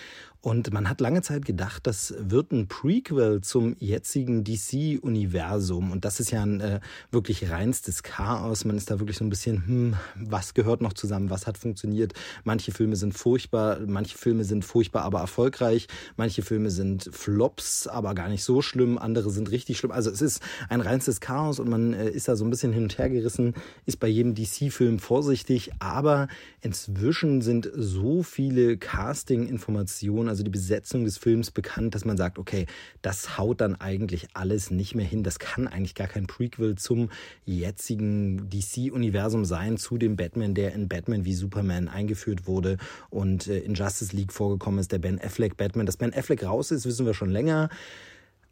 Und 0.43 0.73
man 0.73 0.89
hat 0.89 1.03
lange 1.03 1.21
Zeit 1.21 1.45
gedacht, 1.45 1.87
das 1.87 2.15
wird 2.19 2.51
ein 2.51 2.67
Prequel 2.67 3.43
zum 3.43 3.77
jetzigen 3.79 4.43
DC-Universum. 4.43 5.93
Und 5.93 6.07
das 6.07 6.19
ist 6.19 6.31
ja 6.31 6.43
ein 6.43 6.61
äh, 6.61 6.81
wirklich 7.11 7.51
reinstes 7.51 8.03
Chaos. 8.03 8.65
Man 8.65 8.79
ist 8.79 8.91
da 8.91 8.99
wirklich 9.01 9.19
so 9.19 9.25
ein 9.25 9.29
bisschen, 9.29 9.67
hm, 9.67 9.97
was 10.17 10.55
gehört 10.55 10.81
noch 10.81 10.95
zusammen, 10.95 11.29
was 11.29 11.47
hat 11.47 11.59
funktioniert. 11.59 12.15
Manche 12.43 12.73
Filme 12.73 12.97
sind 12.97 13.13
furchtbar, 13.13 13.81
manche 13.87 14.17
Filme 14.17 14.45
sind 14.45 14.65
furchtbar, 14.65 15.03
aber 15.03 15.21
erfolgreich. 15.21 15.89
Manche 16.17 16.41
Filme 16.41 16.71
sind 16.71 17.11
Flops, 17.13 17.87
aber 17.87 18.15
gar 18.15 18.31
nicht 18.31 18.43
so 18.43 18.63
schlimm. 18.63 18.97
Andere 18.97 19.29
sind 19.31 19.51
richtig 19.51 19.77
schlimm. 19.77 19.93
Also 19.93 20.11
es 20.11 20.23
ist 20.23 20.43
ein 20.71 20.81
reinstes 20.81 21.21
Chaos 21.21 21.61
und 21.61 21.69
man 21.69 21.93
äh, 21.93 22.09
ist 22.09 22.29
da 22.29 22.37
so 22.37 22.47
ein 22.47 22.51
bisschen 22.51 22.73
hin 22.73 22.85
und 22.85 22.97
her 22.97 23.11
gerissen, 23.11 23.53
ist 23.85 24.01
bei 24.01 24.09
jedem 24.09 24.35
DC-Film 24.35 25.01
vorsichtig. 25.01 25.71
Aber 25.81 26.29
inzwischen 26.63 27.43
sind 27.43 27.71
so 27.75 28.23
viele 28.23 28.79
Casting-Informationen 28.79 30.30
also 30.31 30.43
die 30.43 30.51
Besetzung 30.51 31.05
des 31.05 31.19
Films 31.19 31.51
bekannt, 31.51 31.95
dass 31.95 32.07
man 32.07 32.17
sagt, 32.17 32.39
okay, 32.39 32.67
das 33.03 33.37
haut 33.37 33.61
dann 33.61 33.75
eigentlich 33.75 34.29
alles 34.33 34.71
nicht 34.71 34.95
mehr 34.95 35.05
hin. 35.05 35.23
Das 35.23 35.39
kann 35.39 35.69
eigentlich 35.69 35.95
gar 35.95 36.09
kein 36.09 36.27
Prequel 36.27 36.77
zum 36.77 37.11
jetzigen 37.45 38.49
DC-Universum 38.49 39.45
sein, 39.45 39.77
zu 39.77 39.99
dem 39.99 40.17
Batman, 40.17 40.55
der 40.55 40.73
in 40.73 40.89
Batman 40.89 41.25
wie 41.25 41.35
Superman 41.35 41.89
eingeführt 41.89 42.47
wurde 42.47 42.79
und 43.11 43.47
äh, 43.47 43.59
in 43.59 43.75
Justice 43.75 44.17
League 44.17 44.33
vorgekommen 44.33 44.81
ist, 44.81 44.93
der 44.93 44.99
Ben 44.99 45.21
Affleck 45.21 45.57
Batman. 45.57 45.85
Dass 45.85 45.99
Ben 45.99 46.15
Affleck 46.15 46.45
raus 46.45 46.71
ist, 46.71 46.87
wissen 46.87 47.05
wir 47.05 47.15
schon 47.15 47.31
länger. 47.31 47.69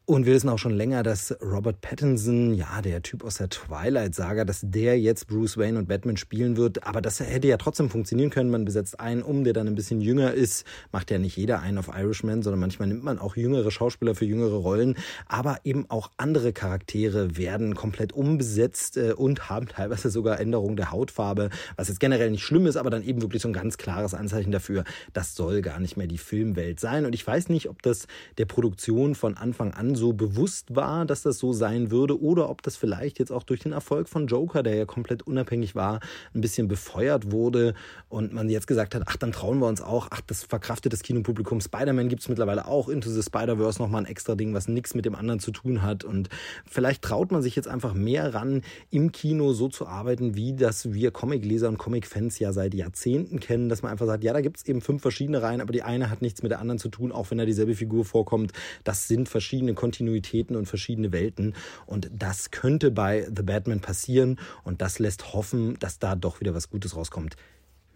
Und 0.08 0.24
wir 0.24 0.32
wissen 0.32 0.48
auch 0.48 0.58
schon 0.58 0.72
länger, 0.72 1.02
dass 1.02 1.36
Robert 1.42 1.82
Pattinson, 1.82 2.54
ja, 2.54 2.80
der 2.80 3.02
Typ 3.02 3.22
aus 3.22 3.34
der 3.34 3.50
Twilight-Saga, 3.50 4.46
dass 4.46 4.60
der 4.64 4.98
jetzt 4.98 5.26
Bruce 5.26 5.58
Wayne 5.58 5.78
und 5.78 5.86
Batman 5.86 6.16
spielen 6.16 6.56
wird. 6.56 6.86
Aber 6.86 7.02
das 7.02 7.20
hätte 7.20 7.46
ja 7.46 7.58
trotzdem 7.58 7.90
funktionieren 7.90 8.30
können. 8.30 8.48
Man 8.48 8.64
besetzt 8.64 9.00
einen 9.00 9.22
um, 9.22 9.44
der 9.44 9.52
dann 9.52 9.66
ein 9.66 9.74
bisschen 9.74 10.00
jünger 10.00 10.32
ist. 10.32 10.64
Macht 10.92 11.10
ja 11.10 11.18
nicht 11.18 11.36
jeder 11.36 11.60
einen 11.60 11.76
auf 11.76 11.88
Irishman, 11.88 12.42
sondern 12.42 12.58
manchmal 12.58 12.88
nimmt 12.88 13.04
man 13.04 13.18
auch 13.18 13.36
jüngere 13.36 13.70
Schauspieler 13.70 14.14
für 14.14 14.24
jüngere 14.24 14.56
Rollen. 14.56 14.96
Aber 15.26 15.58
eben 15.64 15.84
auch 15.90 16.10
andere 16.16 16.54
Charaktere 16.54 17.36
werden 17.36 17.74
komplett 17.74 18.14
umbesetzt 18.14 18.96
äh, 18.96 19.12
und 19.12 19.50
haben 19.50 19.68
teilweise 19.68 20.08
sogar 20.08 20.40
Änderungen 20.40 20.76
der 20.76 20.90
Hautfarbe, 20.90 21.50
was 21.76 21.88
jetzt 21.88 22.00
generell 22.00 22.30
nicht 22.30 22.44
schlimm 22.44 22.64
ist, 22.64 22.76
aber 22.76 22.88
dann 22.88 23.02
eben 23.02 23.20
wirklich 23.20 23.42
so 23.42 23.48
ein 23.48 23.52
ganz 23.52 23.76
klares 23.76 24.14
Anzeichen 24.14 24.52
dafür, 24.52 24.84
das 25.12 25.34
soll 25.34 25.60
gar 25.60 25.80
nicht 25.80 25.98
mehr 25.98 26.06
die 26.06 26.16
Filmwelt 26.16 26.80
sein. 26.80 27.04
Und 27.04 27.14
ich 27.14 27.26
weiß 27.26 27.50
nicht, 27.50 27.68
ob 27.68 27.82
das 27.82 28.06
der 28.38 28.46
Produktion 28.46 29.14
von 29.14 29.36
Anfang 29.36 29.74
an 29.74 29.97
so 29.98 30.12
bewusst 30.12 30.74
war, 30.74 31.04
dass 31.04 31.22
das 31.22 31.38
so 31.38 31.52
sein 31.52 31.90
würde, 31.90 32.20
oder 32.20 32.48
ob 32.48 32.62
das 32.62 32.76
vielleicht 32.76 33.18
jetzt 33.18 33.30
auch 33.30 33.42
durch 33.42 33.60
den 33.60 33.72
Erfolg 33.72 34.08
von 34.08 34.26
Joker, 34.26 34.62
der 34.62 34.74
ja 34.74 34.84
komplett 34.86 35.22
unabhängig 35.22 35.74
war, 35.74 36.00
ein 36.34 36.40
bisschen 36.40 36.68
befeuert 36.68 37.30
wurde 37.32 37.74
und 38.08 38.32
man 38.32 38.48
jetzt 38.48 38.66
gesagt 38.66 38.94
hat, 38.94 39.02
ach, 39.06 39.16
dann 39.16 39.32
trauen 39.32 39.58
wir 39.58 39.66
uns 39.66 39.80
auch, 39.80 40.08
ach, 40.10 40.20
das 40.26 40.44
verkraftet 40.44 40.92
das 40.92 41.02
Kinopublikum. 41.02 41.60
Spider-Man 41.60 42.08
gibt 42.08 42.22
es 42.22 42.28
mittlerweile 42.28 42.66
auch, 42.66 42.88
Into 42.88 43.10
the 43.10 43.22
Spider-Verse 43.22 43.80
nochmal 43.82 44.02
ein 44.02 44.10
extra 44.10 44.34
Ding, 44.34 44.54
was 44.54 44.68
nichts 44.68 44.94
mit 44.94 45.04
dem 45.04 45.14
anderen 45.14 45.40
zu 45.40 45.50
tun 45.50 45.82
hat. 45.82 46.04
Und 46.04 46.28
vielleicht 46.64 47.02
traut 47.02 47.32
man 47.32 47.42
sich 47.42 47.56
jetzt 47.56 47.68
einfach 47.68 47.94
mehr 47.94 48.34
ran, 48.34 48.62
im 48.90 49.12
Kino 49.12 49.52
so 49.52 49.68
zu 49.68 49.86
arbeiten, 49.86 50.34
wie 50.34 50.54
das 50.54 50.92
wir 50.92 51.10
Comicleser 51.10 51.68
und 51.68 51.78
Comic-Fans 51.78 52.38
ja 52.38 52.52
seit 52.52 52.74
Jahrzehnten 52.74 53.40
kennen, 53.40 53.68
dass 53.68 53.82
man 53.82 53.92
einfach 53.92 54.06
sagt, 54.06 54.24
ja, 54.24 54.32
da 54.32 54.40
gibt 54.40 54.58
es 54.58 54.66
eben 54.66 54.80
fünf 54.80 55.02
verschiedene 55.02 55.42
Reihen, 55.42 55.60
aber 55.60 55.72
die 55.72 55.82
eine 55.82 56.10
hat 56.10 56.22
nichts 56.22 56.42
mit 56.42 56.50
der 56.50 56.60
anderen 56.60 56.78
zu 56.78 56.88
tun, 56.88 57.12
auch 57.12 57.30
wenn 57.30 57.38
da 57.38 57.44
dieselbe 57.44 57.74
Figur 57.74 58.04
vorkommt. 58.04 58.52
Das 58.84 59.08
sind 59.08 59.28
verschiedene 59.28 59.74
Kontinuitäten 59.88 60.54
und 60.54 60.66
verschiedene 60.66 61.12
Welten. 61.12 61.54
Und 61.86 62.10
das 62.12 62.50
könnte 62.50 62.90
bei 62.90 63.26
The 63.34 63.42
Batman 63.42 63.80
passieren. 63.80 64.38
Und 64.64 64.82
das 64.82 64.98
lässt 64.98 65.32
hoffen, 65.32 65.78
dass 65.78 65.98
da 65.98 66.14
doch 66.14 66.40
wieder 66.40 66.54
was 66.54 66.68
Gutes 66.68 66.94
rauskommt. 66.94 67.36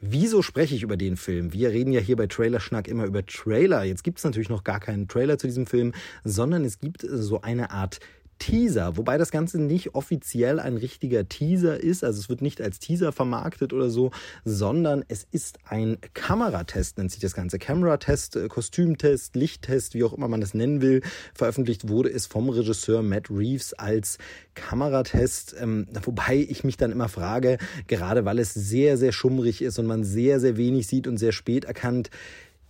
Wieso 0.01 0.41
spreche 0.41 0.75
ich 0.75 0.83
über 0.83 0.97
den 0.97 1.17
Film? 1.19 1.53
Wir 1.53 1.69
reden 1.69 1.93
ja 1.93 2.01
hier 2.01 2.17
bei 2.17 2.27
Trailer 2.27 2.61
Schnack 2.61 2.89
immer 2.89 3.05
über 3.05 3.25
Trailer. 3.27 3.85
Jetzt 3.85 4.03
gibt 4.05 4.19
es 4.19 4.25
natürlich 4.25 4.49
noch 4.49 4.65
gar 4.65 4.81
keinen 4.81 5.07
Trailer 5.07 5.37
zu 5.39 5.47
diesem 5.47 5.67
Film, 5.67 5.93
sondern 6.25 6.65
es 6.65 6.81
gibt 6.81 7.07
so 7.09 7.43
eine 7.43 7.71
Art 7.71 8.01
Teaser, 8.39 8.97
wobei 8.97 9.19
das 9.19 9.31
Ganze 9.31 9.61
nicht 9.61 9.95
offiziell 9.95 10.59
ein 10.59 10.77
richtiger 10.77 11.29
Teaser 11.29 11.79
ist, 11.79 12.03
also 12.03 12.19
es 12.19 12.29
wird 12.29 12.43
nicht 12.43 12.61
als 12.61 12.81
Teaser 12.81 13.13
vermarktet 13.13 13.73
oder 13.73 13.89
so, 13.89 14.11
sondern 14.45 15.05
es 15.07 15.27
ist 15.31 15.59
ein 15.65 15.99
Kameratest, 16.15 16.99
nennt 16.99 17.13
sich 17.13 17.21
das 17.21 17.35
Ganze. 17.35 17.59
Kameratest, 17.59 18.37
äh, 18.37 18.49
Kostümtest, 18.49 19.37
Lichttest, 19.37 19.95
wie 19.95 20.03
auch 20.03 20.13
immer 20.13 20.27
man 20.27 20.41
das 20.41 20.55
nennen 20.55 20.83
will. 20.83 21.03
Veröffentlicht 21.35 21.89
wurde 21.89 22.11
es 22.11 22.27
vom 22.27 22.49
Regisseur 22.49 23.03
Matt 23.03 23.31
Reeves 23.31 23.75
als 23.75 24.19
Kameratest, 24.55 25.55
ähm, 25.61 25.87
wobei 26.03 26.37
ich 26.37 26.65
mich 26.65 26.77
dann 26.77 26.91
immer 26.91 27.09
frage, 27.09 27.59
gerade 27.87 28.25
weil 28.25 28.39
es 28.39 28.53
sehr, 28.55 28.99
sehr 28.99 29.13
schummrig 29.13 29.63
ist 29.63 29.79
und 29.79 29.87
man 29.87 30.03
sehr, 30.05 30.41
sehr 30.41 30.57
wenig 30.57 30.89
sieht 30.89 31.07
und 31.07 31.17
sehr 31.17 31.33
spät 31.33 31.65
erkannt, 31.65 32.11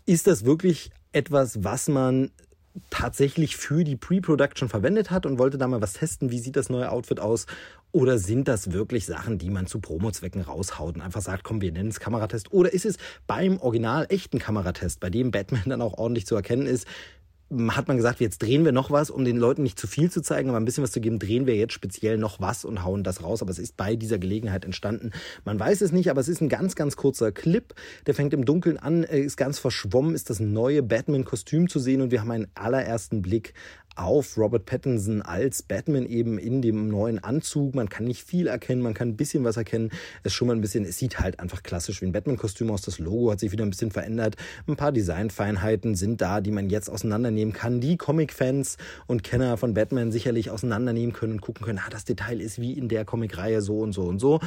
ist 0.05 0.27
das 0.27 0.45
wirklich 0.45 0.91
etwas, 1.13 1.65
was 1.65 1.89
man 1.89 2.31
tatsächlich 2.91 3.57
für 3.57 3.85
die 3.85 3.97
Pre-Production 3.97 4.69
verwendet 4.69 5.11
hat 5.11 5.27
und 5.27 5.39
wollte 5.39 5.59
da 5.59 5.67
mal 5.67 5.83
was 5.83 5.95
testen, 5.95 6.31
wie 6.31 6.39
sieht 6.39 6.57
das 6.57 6.71
neue 6.71 6.91
Outfit 6.91 7.21
aus 7.21 7.47
oder 7.91 8.19
sind 8.19 8.49
das 8.49 8.73
wirklich 8.73 9.05
Sachen, 9.05 9.39
die 9.39 9.51
man 9.51 9.67
zu 9.67 9.79
Promo-Zwecken 9.81 10.41
raushaut 10.41 10.95
und 10.95 11.03
einfach 11.03 11.21
sagt, 11.21 11.45
komm, 11.45 11.61
wir 11.61 11.73
nennen 11.73 11.91
es 11.91 12.01
Kameratest? 12.01 12.53
Oder 12.53 12.73
ist 12.73 12.87
es 12.87 12.97
beim 13.27 13.59
original 13.59 14.07
echten 14.09 14.39
Kameratest, 14.39 15.01
bei 15.01 15.11
dem 15.11 15.31
Batman 15.31 15.65
dann 15.67 15.83
auch 15.83 15.99
ordentlich 15.99 16.27
zu 16.27 16.35
erkennen 16.35 16.67
ist, 16.67 16.87
hat 17.71 17.89
man 17.89 17.97
gesagt, 17.97 18.21
jetzt 18.21 18.43
drehen 18.43 18.65
wir 18.65 18.73
noch 18.73 18.91
was, 18.91 19.11
um 19.11 19.25
den 19.25 19.37
Leuten 19.37 19.63
nicht 19.63 19.79
zu 19.79 19.87
viel 19.87 20.11
zu 20.11 20.23
zeigen, 20.23 20.49
aber 20.49 20.59
ein 20.59 20.65
bisschen 20.65 20.83
was 20.83 20.93
zu 20.93 21.01
geben, 21.01 21.19
drehen 21.19 21.47
wir 21.47 21.57
jetzt 21.57 21.73
speziell 21.73 22.17
noch 22.17 22.41
was 22.41 22.65
und 22.65 22.85
hauen 22.85 23.05
das 23.05 23.23
raus. 23.23 23.43
Aber 23.43 23.51
es 23.51 23.59
ist 23.59 23.77
bei 23.77 23.97
dieser 23.97 24.19
Gelegenheit 24.19 24.65
entstanden. 24.65 25.13
Man 25.45 25.59
weiß 25.59 25.81
es 25.83 25.93
nicht, 25.93 26.11
aber 26.11 26.21
es 26.21 26.29
ist 26.29 26.41
ein 26.41 26.49
ganz, 26.49 26.75
ganz 26.75 26.97
kurzer 26.97 27.33
Clip. 27.33 27.75
Der 28.07 28.15
fängt 28.15 28.33
im 28.33 28.45
Dunkeln 28.45 28.79
an, 28.79 29.03
ist 29.03 29.37
ganz 29.37 29.59
verschwommen, 29.59 30.15
ist 30.15 30.31
das 30.31 30.41
neue 30.41 30.83
Batman-Kostüm 30.83 31.69
zu 31.69 31.79
sehen 31.79 32.01
und 32.01 32.11
wir 32.11 32.21
haben 32.21 32.31
einen 32.31 32.49
allerersten 32.55 33.23
Blick 33.23 33.55
auf 33.97 34.37
Robert 34.37 34.67
Pattinson 34.67 35.23
als 35.23 35.63
Batman 35.63 36.07
eben 36.07 36.39
in 36.39 36.63
dem 36.63 36.89
neuen 36.89 37.23
Anzug. 37.23 37.75
Man 37.75 37.89
kann 37.89 38.05
nicht 38.05 38.23
viel 38.23 38.47
erkennen, 38.47 38.83
man 38.83 38.95
kann 38.95 39.09
ein 39.09 39.17
bisschen 39.17 39.45
was 39.45 39.57
erkennen. 39.57 39.91
Es 40.23 40.33
schon 40.33 40.49
mal 40.49 40.57
ein 40.57 40.61
bisschen, 40.61 40.85
es 40.85 40.99
sieht 40.99 41.21
halt 41.21 41.41
einfach 41.41 41.63
klassisch 41.63 42.01
wie 42.01 42.07
ein 42.07 42.13
Batman-Kostüm 42.13 42.71
aus. 42.71 42.83
Das 42.83 42.99
Logo 42.99 43.31
hat 43.31 43.41
sich 43.41 43.53
wieder 43.53 43.65
ein 43.65 43.71
bisschen 43.71 43.91
verändert. 43.91 44.37
Ein 44.67 44.77
paar 44.77 44.93
Designfeinheiten 44.93 45.95
sind 45.95 46.21
da, 46.21 46.41
die 46.41 46.53
man 46.53 46.71
jetzt 46.71 46.89
auseinandernehmen 46.89 47.53
kann, 47.53 47.81
die 47.81 47.97
Comic-Fans 47.97 48.79
und 49.07 49.23
Kenner 49.23 49.57
von 49.57 49.75
Batman 49.75 50.13
sicherlich 50.13 50.51
auseinandernehmen 50.51 51.13
können 51.13 51.35
und 51.35 51.41
gucken 51.41 51.65
können, 51.65 51.81
ah, 51.85 51.91
das 51.91 52.05
Detail 52.05 52.41
ist 52.41 52.61
wie 52.61 52.73
in 52.73 52.89
der 52.89 53.05
Comic-Reihe 53.05 53.61
so 53.63 53.81
und 53.81 53.93
so 53.93 54.03
und 54.03 54.19
so. 54.19 54.41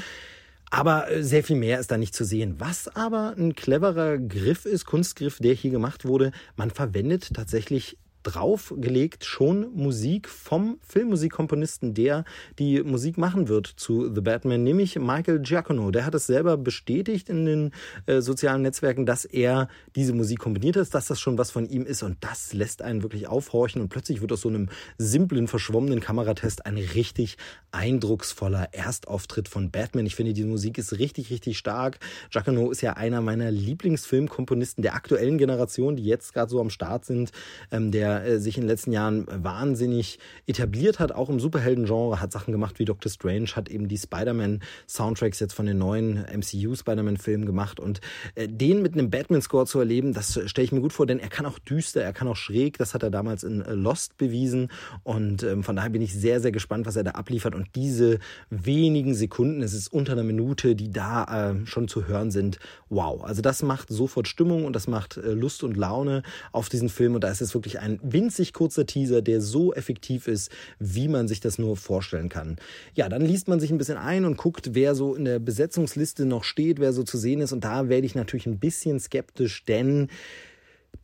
Aber 0.71 1.11
äh, 1.11 1.23
sehr 1.23 1.43
viel 1.43 1.55
mehr 1.55 1.79
ist 1.79 1.91
da 1.91 1.97
nicht 1.97 2.15
zu 2.15 2.25
sehen. 2.25 2.55
Was 2.57 2.87
aber 2.95 3.35
ein 3.37 3.55
cleverer 3.55 4.17
Griff 4.17 4.65
ist, 4.65 4.85
Kunstgriff, 4.85 5.37
der 5.39 5.53
hier 5.53 5.71
gemacht 5.71 6.05
wurde, 6.05 6.31
man 6.55 6.71
verwendet 6.71 7.33
tatsächlich 7.33 7.97
draufgelegt 8.25 9.23
schon 9.23 9.71
Musik 9.75 10.27
vom 10.27 10.79
Filmmusikkomponisten, 10.81 11.93
der 11.93 12.25
die 12.57 12.81
Musik 12.81 13.17
machen 13.17 13.47
wird 13.47 13.67
zu 13.67 14.13
The 14.13 14.21
Batman, 14.21 14.63
nämlich 14.63 14.97
Michael 14.97 15.39
Giacono. 15.39 15.91
Der 15.91 16.05
hat 16.05 16.15
es 16.15 16.25
selber 16.25 16.57
bestätigt 16.57 17.29
in 17.29 17.45
den 17.45 17.71
äh, 18.07 18.21
sozialen 18.21 18.63
Netzwerken, 18.63 19.05
dass 19.05 19.25
er 19.25 19.69
diese 19.95 20.13
Musik 20.13 20.39
komponiert 20.39 20.75
hat, 20.75 20.93
dass 20.93 21.05
das 21.07 21.19
schon 21.19 21.37
was 21.37 21.51
von 21.51 21.67
ihm 21.67 21.85
ist 21.85 22.01
und 22.01 22.17
das 22.21 22.53
lässt 22.53 22.81
einen 22.81 23.03
wirklich 23.03 23.27
aufhorchen 23.27 23.81
und 23.81 23.89
plötzlich 23.89 24.21
wird 24.21 24.31
aus 24.31 24.41
so 24.41 24.49
einem 24.49 24.69
simplen, 24.97 25.47
verschwommenen 25.47 25.99
Kameratest 25.99 26.65
ein 26.65 26.77
richtig 26.77 27.37
eindrucksvoller 27.71 28.69
Erstauftritt 28.73 29.47
von 29.47 29.69
Batman. 29.69 30.05
Ich 30.05 30.15
finde, 30.15 30.33
die 30.33 30.43
Musik 30.43 30.77
ist 30.77 30.97
richtig, 30.97 31.29
richtig 31.29 31.57
stark. 31.57 31.99
Giacono 32.31 32.71
ist 32.71 32.81
ja 32.81 32.93
einer 32.93 33.21
meiner 33.21 33.51
Lieblingsfilmkomponisten 33.51 34.81
der 34.81 34.95
aktuellen 34.95 35.37
Generation, 35.37 35.95
die 35.95 36.05
jetzt 36.05 36.33
gerade 36.33 36.49
so 36.49 36.59
am 36.59 36.69
Start 36.69 37.05
sind. 37.05 37.31
Ähm, 37.71 37.91
der 37.91 38.14
äh, 38.23 38.39
sich 38.39 38.57
in 38.57 38.63
den 38.63 38.69
letzten 38.69 38.91
Jahren 38.91 39.25
wahnsinnig 39.27 40.19
etabliert 40.47 40.99
hat, 40.99 41.11
auch 41.11 41.29
im 41.29 41.39
Superhelden-Genre, 41.39 42.21
hat 42.21 42.31
Sachen 42.31 42.51
gemacht 42.51 42.79
wie 42.79 42.85
Doctor 42.85 43.11
Strange, 43.11 43.47
hat 43.55 43.69
eben 43.69 43.87
die 43.87 43.97
Spider-Man-Soundtracks 43.97 45.39
jetzt 45.39 45.53
von 45.53 45.65
den 45.65 45.77
neuen 45.77 46.25
MCU-Spider-Man-Filmen 46.33 47.45
gemacht. 47.45 47.79
Und 47.79 48.01
äh, 48.35 48.47
den 48.47 48.81
mit 48.81 48.93
einem 48.93 49.09
Batman-Score 49.09 49.65
zu 49.65 49.79
erleben, 49.79 50.13
das 50.13 50.39
stelle 50.45 50.65
ich 50.65 50.71
mir 50.71 50.81
gut 50.81 50.93
vor, 50.93 51.05
denn 51.05 51.19
er 51.19 51.29
kann 51.29 51.45
auch 51.45 51.59
düster, 51.59 52.01
er 52.01 52.13
kann 52.13 52.27
auch 52.27 52.35
schräg, 52.35 52.77
das 52.77 52.93
hat 52.93 53.03
er 53.03 53.09
damals 53.11 53.43
in 53.43 53.61
äh, 53.61 53.73
Lost 53.73 54.17
bewiesen. 54.17 54.69
Und 55.03 55.43
ähm, 55.43 55.63
von 55.63 55.75
daher 55.75 55.89
bin 55.89 56.01
ich 56.01 56.13
sehr, 56.13 56.39
sehr 56.39 56.51
gespannt, 56.51 56.85
was 56.85 56.95
er 56.95 57.03
da 57.03 57.11
abliefert. 57.11 57.55
Und 57.55 57.67
diese 57.75 58.19
wenigen 58.49 59.13
Sekunden, 59.13 59.61
es 59.61 59.73
ist 59.73 59.91
unter 59.91 60.13
einer 60.13 60.23
Minute, 60.23 60.75
die 60.75 60.91
da 60.91 61.51
äh, 61.51 61.65
schon 61.65 61.87
zu 61.87 62.07
hören 62.07 62.31
sind, 62.31 62.59
wow. 62.89 63.23
Also 63.23 63.41
das 63.41 63.63
macht 63.63 63.89
sofort 63.89 64.27
Stimmung 64.27 64.65
und 64.65 64.75
das 64.75 64.87
macht 64.87 65.17
äh, 65.17 65.31
Lust 65.31 65.63
und 65.63 65.77
Laune 65.77 66.23
auf 66.51 66.69
diesen 66.69 66.89
Film. 66.89 67.15
Und 67.15 67.23
da 67.23 67.29
ist 67.29 67.41
es 67.41 67.53
wirklich 67.53 67.79
ein 67.79 67.99
winzig 68.11 68.53
kurzer 68.53 68.85
Teaser, 68.85 69.21
der 69.21 69.41
so 69.41 69.73
effektiv 69.73 70.27
ist, 70.27 70.51
wie 70.79 71.07
man 71.07 71.27
sich 71.27 71.39
das 71.39 71.57
nur 71.57 71.77
vorstellen 71.77 72.29
kann. 72.29 72.57
Ja, 72.93 73.09
dann 73.09 73.23
liest 73.23 73.47
man 73.47 73.59
sich 73.59 73.71
ein 73.71 73.77
bisschen 73.77 73.97
ein 73.97 74.25
und 74.25 74.37
guckt, 74.37 74.69
wer 74.73 74.95
so 74.95 75.15
in 75.15 75.25
der 75.25 75.39
Besetzungsliste 75.39 76.25
noch 76.25 76.43
steht, 76.43 76.79
wer 76.79 76.93
so 76.93 77.03
zu 77.03 77.17
sehen 77.17 77.41
ist 77.41 77.51
und 77.51 77.63
da 77.63 77.89
werde 77.89 78.05
ich 78.05 78.15
natürlich 78.15 78.45
ein 78.45 78.59
bisschen 78.59 78.99
skeptisch, 78.99 79.65
denn 79.65 80.09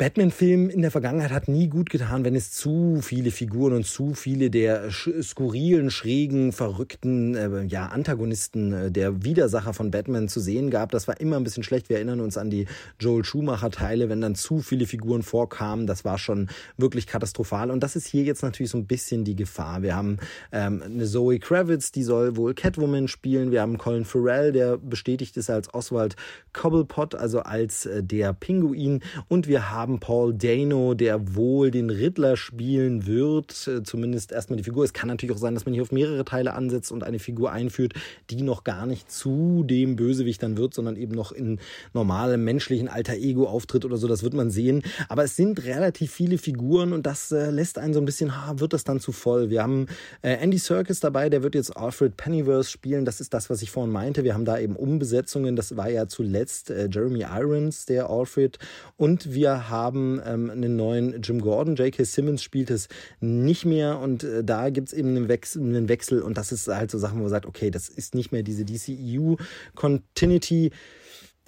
Batman-Film 0.02 0.72
in 0.72 0.82
der 0.82 0.90
Vergangenheit 0.90 1.30
hat 1.30 1.48
nie 1.48 1.68
gut 1.68 1.92
getan, 1.92 2.26
wenn 2.26 2.34
es 2.34 2.50
zu 2.50 3.02
viele 3.04 3.30
Figuren 3.30 3.74
und 3.74 3.86
zu 3.86 4.16
viele 4.16 4.50
der 4.50 4.90
skurrilen, 4.90 5.92
schrägen, 5.92 6.54
verrückten 6.54 7.36
äh, 7.36 7.62
ja, 7.66 7.86
Antagonisten, 7.86 8.74
äh, 8.74 8.92
der 8.92 9.24
Widersacher 9.24 9.76
von 9.76 9.92
Batman 9.92 10.28
zu 10.28 10.40
sehen 10.40 10.72
gab. 10.72 10.90
Das 10.90 11.08
war 11.08 11.22
immer 11.22 11.36
ein 11.36 11.44
bisschen 11.44 11.62
schlecht. 11.62 11.90
Wir 11.90 11.98
erinnern 11.98 12.20
uns 12.20 12.36
an 12.40 12.50
die 12.50 12.66
Joel 13.00 13.24
Schumacher-Teile, 13.24 14.10
wenn 14.10 14.22
dann 14.22 14.34
zu 14.34 14.62
viele 14.62 14.88
Figuren 14.88 15.22
vorkamen. 15.22 15.86
Das 15.86 16.04
war 16.04 16.18
schon 16.18 16.50
wirklich 16.78 17.06
katastrophal. 17.06 17.70
Und 17.70 17.84
das 17.84 17.96
ist 17.96 18.08
hier 18.08 18.24
jetzt 18.24 18.42
natürlich 18.42 18.72
so 18.72 18.80
ein 18.80 18.88
bisschen 18.88 19.24
die 19.24 19.36
Gefahr. 19.36 19.84
Wir 19.84 19.96
haben 19.96 20.18
ähm, 20.52 20.82
eine 20.84 21.06
Zoe 21.06 21.38
Kravitz, 21.38 21.92
die 21.92 22.02
soll 22.02 22.38
wohl 22.38 22.56
Catwoman 22.56 23.08
spielen. 23.08 23.52
Wir 23.52 23.62
haben 23.62 23.78
Colin 23.78 24.06
Farrell, 24.06 24.52
der 24.52 24.80
bestätigt 24.80 25.38
ist 25.38 25.52
als 25.52 25.72
Oswald 25.76 26.16
Cobblepot, 26.54 27.14
also 27.14 27.42
als 27.42 27.86
äh, 27.86 28.02
der 28.02 28.34
Pinguin. 28.34 29.02
Und 29.28 29.48
wir 29.48 29.70
haben 29.70 29.91
haben 29.92 30.00
Paul 30.00 30.34
Dano, 30.34 30.94
der 30.94 31.36
wohl 31.36 31.70
den 31.70 31.90
Riddler 31.90 32.38
spielen 32.38 33.06
wird, 33.06 33.68
äh, 33.68 33.84
zumindest 33.84 34.32
erstmal 34.32 34.56
die 34.56 34.64
Figur. 34.64 34.86
Es 34.86 34.94
kann 34.94 35.10
natürlich 35.10 35.36
auch 35.36 35.40
sein, 35.40 35.54
dass 35.54 35.66
man 35.66 35.74
hier 35.74 35.84
auf 35.84 35.92
mehrere 35.92 36.24
Teile 36.24 36.54
ansetzt 36.54 36.94
und 36.94 37.04
eine 37.04 37.20
Figur 37.20 37.52
einführt, 37.52 37.94
die 38.30 38.42
noch 38.42 38.64
gar 38.64 38.86
nicht 38.86 39.12
zu 39.12 39.64
dem 39.66 39.98
Bösewicht 39.98 40.42
dann 40.44 40.56
wird, 40.58 40.74
sondern 40.74 40.96
eben 40.96 41.14
noch 41.14 41.34
in 41.34 41.60
normalem 41.94 42.46
menschlichen 42.46 42.88
Alter 42.88 43.16
Ego 43.16 43.48
auftritt 43.48 43.84
oder 43.84 43.98
so. 43.98 44.08
Das 44.08 44.24
wird 44.24 44.34
man 44.34 44.50
sehen. 44.50 44.82
Aber 45.10 45.26
es 45.26 45.36
sind 45.36 45.66
relativ 45.66 46.12
viele 46.12 46.38
Figuren 46.38 46.94
und 46.94 47.06
das 47.06 47.32
äh, 47.34 47.50
lässt 47.50 47.78
einen 47.78 47.94
so 47.94 48.00
ein 48.00 48.06
bisschen, 48.06 48.34
ha, 48.34 48.60
wird 48.60 48.72
das 48.72 48.86
dann 48.86 49.02
zu 49.02 49.12
voll. 49.12 49.50
Wir 49.50 49.62
haben 49.62 49.88
äh, 50.22 50.36
Andy 50.36 50.58
Serkis 50.58 51.02
dabei, 51.02 51.30
der 51.30 51.44
wird 51.44 51.56
jetzt 51.56 51.76
Alfred 51.76 52.16
Pennyworth 52.16 52.68
spielen. 52.68 53.04
Das 53.04 53.20
ist 53.20 53.34
das, 53.34 53.50
was 53.50 53.62
ich 53.62 53.72
vorhin 53.72 53.92
meinte. 53.92 54.24
Wir 54.24 54.36
haben 54.36 54.46
da 54.46 54.58
eben 54.58 54.78
Umbesetzungen. 54.78 55.58
Das 55.58 55.76
war 55.76 55.90
ja 55.90 56.08
zuletzt 56.08 56.70
Jeremy 56.70 57.26
Irons, 57.30 57.86
der 57.86 58.10
Alfred. 58.10 58.58
Und 58.96 59.34
wir 59.34 59.70
haben 59.72 60.22
ähm, 60.26 60.50
einen 60.50 60.76
neuen 60.76 61.22
Jim 61.24 61.42
Gordon. 61.42 61.76
J.K. 61.76 62.04
Simmons 62.04 62.44
spielt 62.44 62.70
es 62.70 62.88
nicht 63.20 63.66
mehr 63.66 64.00
und 64.00 64.24
äh, 64.24 64.44
da 64.44 64.70
gibt 64.70 64.90
es 64.90 64.94
eben 64.94 65.10
einen 65.10 65.28
Wechsel, 65.28 65.64
einen 65.64 65.90
Wechsel 65.90 66.22
und 66.22 66.38
das 66.38 66.52
ist 66.52 66.68
halt 66.68 66.92
so 66.92 67.00
Sachen, 67.00 67.18
wo 67.18 67.24
man 67.24 67.30
sagt, 67.30 67.46
okay, 67.46 67.72
das 67.72 67.90
ist 67.90 68.14
nicht 68.14 68.32
mehr 68.32 68.44
diese 68.44 68.66
DCEU 68.66 69.38
Continuity. 69.74 70.72